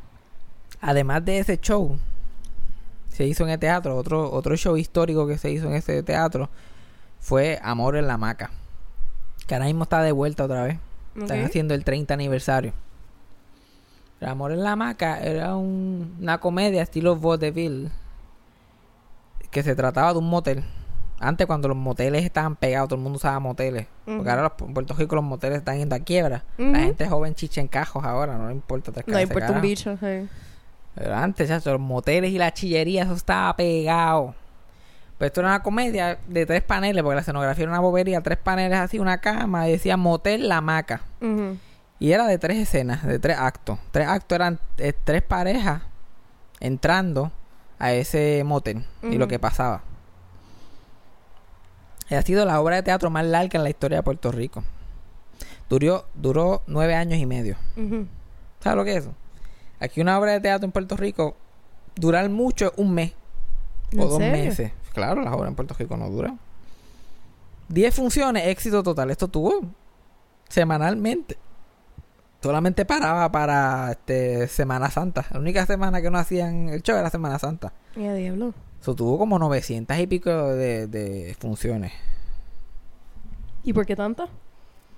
[0.80, 1.98] Además de ese show,
[3.08, 6.50] se hizo en el teatro, otro, otro show histórico que se hizo en ese teatro
[7.20, 8.50] fue Amor en la Maca.
[9.46, 10.78] Que ahora mismo está de vuelta otra vez.
[11.16, 12.72] Están haciendo el 30 aniversario.
[14.22, 17.90] El Amor en la Maca era un- una comedia estilo vaudeville
[19.50, 20.62] que se trataba de un motel.
[21.18, 23.88] Antes cuando los moteles estaban pegados, todo el mundo usaba moteles.
[24.04, 26.44] Porque ahora los- en Puerto Rico los moteles están yendo a quiebra.
[26.72, 29.96] La gente joven chicha en cajos ahora, no le importa tres No importa un bicho.
[30.94, 34.34] Pero antes, ya, los moteles y la chillería, eso estaba pegado.
[35.18, 38.38] Pues esto era una comedia de tres paneles, porque la escenografía era una bobería, tres
[38.38, 41.00] paneles así, una cama, y decía Motel La Maca.
[42.02, 43.78] Y era de tres escenas, de tres actos.
[43.92, 45.82] Tres actos eran eh, tres parejas
[46.58, 47.30] entrando
[47.78, 49.82] a ese motel y lo que pasaba.
[52.10, 54.64] Y ha sido la obra de teatro más larga en la historia de Puerto Rico.
[55.68, 57.56] Duró, duró nueve años y medio.
[58.58, 59.14] ¿Sabes lo que es eso?
[59.78, 61.36] Aquí una obra de teatro en Puerto Rico
[61.94, 63.12] durar mucho es un mes
[63.96, 64.32] o ¿En dos serio?
[64.44, 64.72] meses.
[64.92, 66.36] Claro, las obras en Puerto Rico no duran.
[67.68, 69.12] Diez funciones, éxito total.
[69.12, 69.60] Esto tuvo
[70.48, 71.38] semanalmente.
[72.42, 75.24] Solamente paraba para este, Semana Santa.
[75.30, 77.72] La única semana que no hacían el show era Semana Santa.
[77.94, 78.52] Y a diablo.
[78.80, 81.92] Eso tuvo como 900 y pico de, de funciones.
[83.62, 84.28] ¿Y por qué tanto?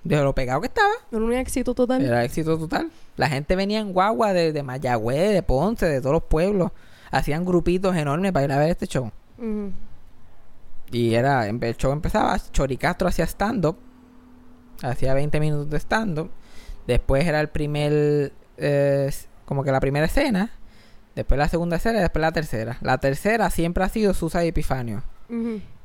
[0.03, 0.91] De lo pegado que estaba.
[1.11, 2.03] ¿No era un éxito total?
[2.03, 2.89] Era éxito total.
[3.15, 6.71] La gente venía en guagua de, de Mayagüez, de Ponce, de todos los pueblos.
[7.11, 9.11] Hacían grupitos enormes para ir a ver este show.
[10.91, 13.77] Y era, el show empezaba, Choricastro hacía stand-up.
[14.81, 16.31] Hacía 20 minutos de stand-up.
[16.87, 19.11] Después era el primer, eh,
[19.45, 20.51] como que la primera escena.
[21.15, 22.77] Después la segunda escena y después la tercera.
[22.81, 25.03] La tercera siempre ha sido Susa y Epifanio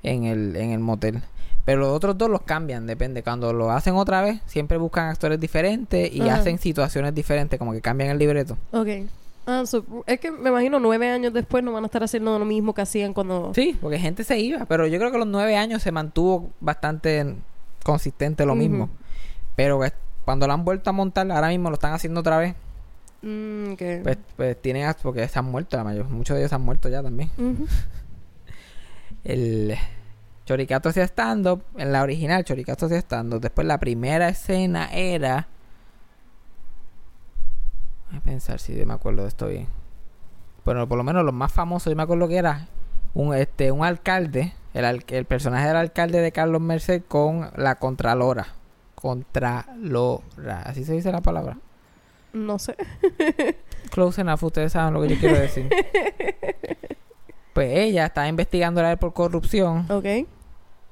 [0.02, 1.22] en el, en el motel.
[1.64, 3.22] Pero los otros dos los cambian, depende.
[3.22, 7.80] Cuando lo hacen otra vez, siempre buscan actores diferentes y hacen situaciones diferentes, como que
[7.80, 8.56] cambian el libreto.
[8.72, 8.88] Ok.
[9.46, 12.44] Ah, so- es que me imagino nueve años después no van a estar haciendo lo
[12.44, 13.52] mismo que hacían cuando...
[13.54, 17.36] Sí, porque gente se iba, pero yo creo que los nueve años se mantuvo bastante
[17.84, 18.90] consistente lo mismo.
[19.56, 19.92] Pero pues,
[20.30, 22.54] cuando lo han vuelto a montar, ahora mismo lo están haciendo otra vez.
[23.20, 23.72] Mm.
[23.74, 26.88] Pues, pues tienen, porque se han muerto, la mayor, muchos de ellos se han muerto
[26.88, 27.32] ya también.
[29.24, 29.76] El
[30.46, 33.40] Choricato hacía stand-up, en la original Choricato hacía stand-up.
[33.40, 35.48] Después la primera escena era...
[38.10, 39.66] Voy a pensar si me acuerdo de esto bien.
[40.64, 42.68] Bueno, por lo menos los más famosos, yo me acuerdo que era
[43.14, 48.59] un este un alcalde, el, el personaje del alcalde de Carlos Merced con la Contralora.
[49.00, 51.56] Contralora, así se dice la palabra.
[52.32, 52.76] No sé.
[53.90, 55.68] Close enough, ustedes saben lo que yo quiero decir.
[57.52, 60.04] Pues ella estaba investigando a él por corrupción Ok.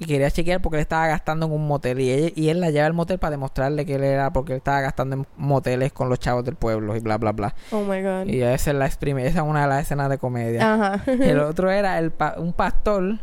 [0.00, 2.00] y quería chequear porque él estaba gastando en un motel.
[2.00, 4.58] Y, ella- y él la lleva al motel para demostrarle que él era porque él
[4.58, 7.54] estaba gastando en moteles con los chavos del pueblo y bla, bla, bla.
[7.70, 8.26] Oh my god.
[8.26, 10.74] Y esa es, la exprime- esa es una de las escenas de comedia.
[10.74, 11.02] Ajá.
[11.06, 13.20] El otro era el pa- un pastor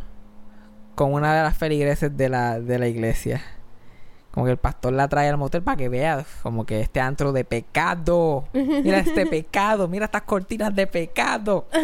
[0.94, 3.42] con una de las feligreses de la, de la iglesia.
[4.36, 7.32] Como que el pastor la trae al motel para que vea como que este antro
[7.32, 8.44] de pecado.
[8.52, 11.66] Mira este pecado, mira estas cortinas de pecado.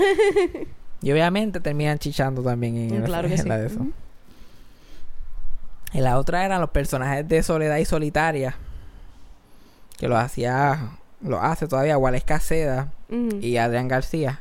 [1.04, 3.48] Y obviamente terminan chichando también en, el- Claro que en sí.
[3.48, 3.84] la de eso.
[5.92, 8.54] Y la otra eran los personajes de Soledad y Solitaria.
[9.98, 10.90] Que los hacía,
[11.20, 13.36] lo hace todavía Waleska Seda Ujú.
[13.40, 14.40] y Adrián García.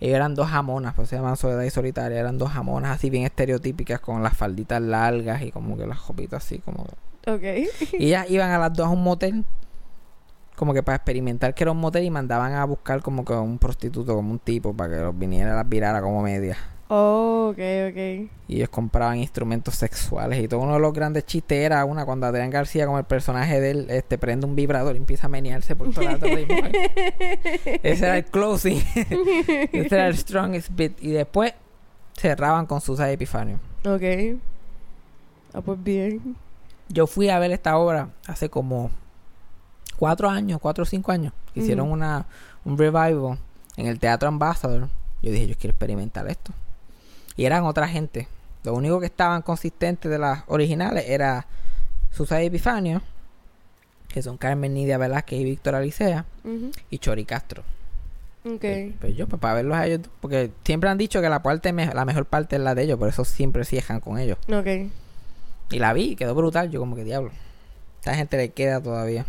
[0.00, 2.18] Ellos eran dos jamonas, pues se llaman Soledad y Solitaria.
[2.18, 6.44] Eran dos jamonas así bien estereotípicas con las falditas largas y como que las jopitas
[6.44, 6.86] así como...
[7.26, 7.42] Ok.
[7.98, 9.44] Y ellas iban a las dos a un motel
[10.56, 13.58] como que para experimentar que era un motel y mandaban a buscar como que un
[13.58, 16.56] prostituto, como un tipo, para que los viniera y las virara como media.
[16.88, 17.58] Oh, ok,
[17.90, 18.30] ok.
[18.46, 22.26] Y ellos compraban instrumentos sexuales y todo uno de los grandes chistes era una cuando
[22.26, 25.74] Adrián García como el personaje de él este prende un vibrador y empieza a menearse
[25.74, 26.56] por toda la ritmo.
[27.82, 28.78] Ese era el closing.
[29.72, 31.02] Ese era el strongest bit.
[31.02, 31.54] Y después
[32.16, 33.58] cerraban con Susa y Epifanio.
[33.86, 34.38] Ok.
[35.54, 36.36] Ah, pues bien.
[36.88, 38.90] Yo fui a ver esta obra hace como
[39.98, 41.32] cuatro años, cuatro o cinco años.
[41.54, 41.94] Hicieron Ujú.
[41.94, 42.26] una,
[42.64, 43.38] un revival
[43.76, 44.88] en el Teatro Ambassador.
[45.22, 46.52] Yo dije, yo quiero experimentar esto.
[47.36, 48.28] Y eran otra gente.
[48.64, 51.46] Lo único que estaban consistentes de las originales era
[52.12, 53.02] Susa y Epifanio,
[54.08, 56.24] que son Carmen Nidia Velázquez y Víctor Alicea,
[56.90, 57.62] y Chori Castro.
[58.44, 58.64] Ok.
[59.00, 61.92] Pues yo, pues para verlos a ellos, porque siempre han dicho que la parte me-
[61.92, 64.36] la mejor parte es la de ellos, por eso siempre cierran con ellos.
[64.52, 64.90] Ok.
[65.70, 66.70] Y la vi, quedó brutal.
[66.70, 67.30] Yo como que diablo.
[68.00, 69.26] Esta gente le queda todavía.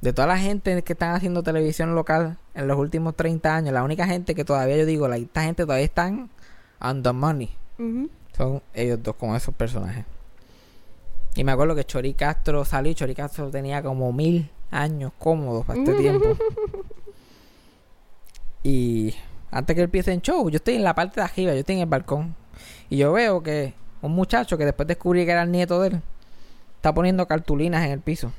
[0.00, 3.82] De toda la gente que están haciendo televisión local en los últimos 30 años, la
[3.82, 6.28] única gente que todavía yo digo, la, esta gente todavía están
[6.80, 7.50] on the money.
[8.36, 10.04] Son ellos dos con esos personajes.
[11.36, 15.64] Y me acuerdo que Chori Castro salió y Chori Castro tenía como mil años cómodos
[15.64, 16.36] para este tiempo.
[18.62, 19.14] Y
[19.50, 21.80] antes que empiece el show, yo estoy en la parte de arriba, yo estoy en
[21.82, 22.34] el balcón.
[22.90, 23.74] Y yo veo que
[24.06, 26.02] un muchacho que después descubrí que era el nieto de él,
[26.76, 28.32] está poniendo cartulinas en el piso.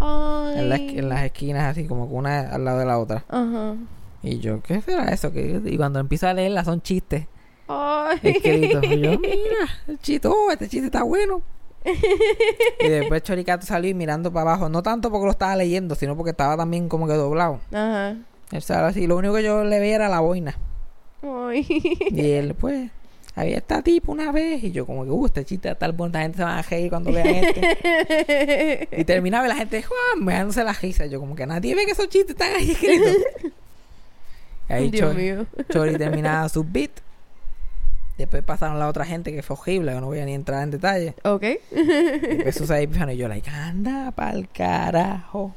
[0.00, 0.58] Ay.
[0.58, 3.24] En, la en las esquinas, así como que una al lado de la otra.
[3.28, 3.76] Ajá.
[4.22, 5.32] Y yo, ¿qué será eso?
[5.32, 7.26] Que, y cuando empiezo a leerlas son chistes
[7.68, 8.18] Ay.
[8.22, 8.84] escritos.
[8.84, 11.42] Y yo, mira, el chiste, oh, este chiste está bueno.
[11.84, 14.68] y después Choricato salió y mirando para abajo.
[14.68, 17.60] No tanto porque lo estaba leyendo, sino porque estaba también como que doblado.
[17.72, 18.10] Ajá.
[18.10, 19.06] Él estaba así.
[19.06, 20.56] Lo único que yo le veía era la boina.
[21.22, 21.66] Ay.
[22.10, 22.90] Y él, pues,
[23.34, 24.62] había esta tipo una vez.
[24.64, 26.12] Y yo, como que, uh, este chiste está tal bueno.
[26.14, 28.88] La gente se va a reír cuando vean este.
[29.00, 31.06] y terminaba y la gente, Juan, me dándose la risa.
[31.06, 33.16] Yo, como que nadie ve que esos chistes están ahí escritos.
[34.68, 35.46] Y ahí Dios Chori- mío.
[35.70, 36.90] Chori terminaba su beat.
[38.18, 40.70] Después pasaron la otra gente que fue horrible, que no voy a ni entrar en
[40.70, 41.14] detalle.
[41.24, 41.42] Ok.
[41.42, 45.54] Y Epifano y yo, like, anda pa'l carajo.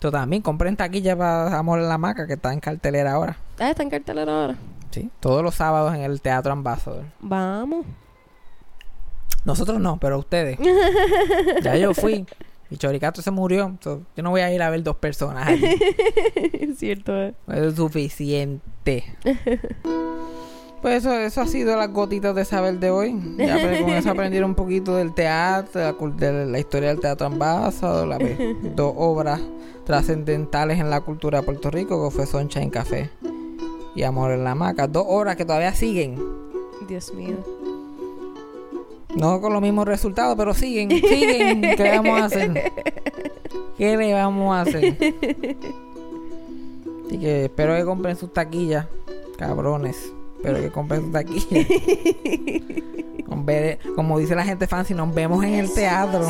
[0.00, 3.36] Yo también compré en taquilla para Amor en la Maca, que está en cartelera ahora.
[3.58, 4.56] Ah, está en cartelera ahora.
[4.92, 5.10] Sí.
[5.20, 7.04] Todos los sábados en el Teatro Ambassador.
[7.20, 7.84] Vamos.
[9.44, 10.58] Nosotros no, pero ustedes.
[11.62, 12.24] ya yo fui.
[12.70, 13.76] Y Choricato se murió.
[13.84, 15.64] yo no voy a ir a ver dos personas allí.
[16.36, 17.34] Es cierto, eh.
[17.48, 19.04] Eso es suficiente.
[20.80, 23.14] Pues eso, eso ha sido las gotitas de saber de hoy.
[23.36, 26.88] Ya apre- con eso aprendieron un poquito del teatro, de la, cul- de la historia
[26.88, 28.18] del teatro Ambassador, las
[28.74, 29.40] dos obras
[29.84, 33.10] trascendentales en la cultura de Puerto Rico, que fue Sunshine Café
[33.94, 34.86] y Amor en la Maca.
[34.86, 36.16] Dos obras que todavía siguen.
[36.88, 37.36] Dios mío.
[39.14, 41.60] No con los mismos resultados, pero siguen, siguen.
[41.76, 42.72] ¿Qué le vamos a hacer?
[43.76, 44.96] ¿Qué le vamos a hacer?
[47.06, 48.86] Así que espero que compren sus taquillas,
[49.36, 50.12] cabrones.
[50.36, 51.66] Espero que compren sus taquillas.
[53.96, 56.26] Como dice la gente fancy, nos vemos en el teatro.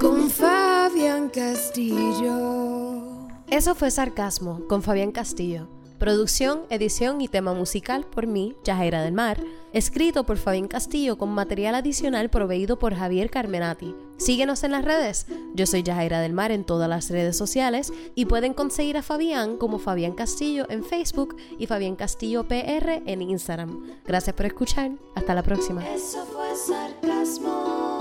[0.00, 3.07] Con Fabián Castillo.
[3.50, 5.68] Eso fue Sarcasmo con Fabián Castillo.
[5.98, 9.42] Producción, edición y tema musical por mí, Yajaira del Mar.
[9.72, 13.96] Escrito por Fabián Castillo con material adicional proveído por Javier Carmenati.
[14.18, 15.26] Síguenos en las redes.
[15.54, 19.56] Yo soy Yajaira del Mar en todas las redes sociales y pueden conseguir a Fabián
[19.56, 23.82] como Fabián Castillo en Facebook y Fabián Castillo PR en Instagram.
[24.04, 24.92] Gracias por escuchar.
[25.14, 25.88] Hasta la próxima.
[25.88, 27.97] Eso fue sarcasmo.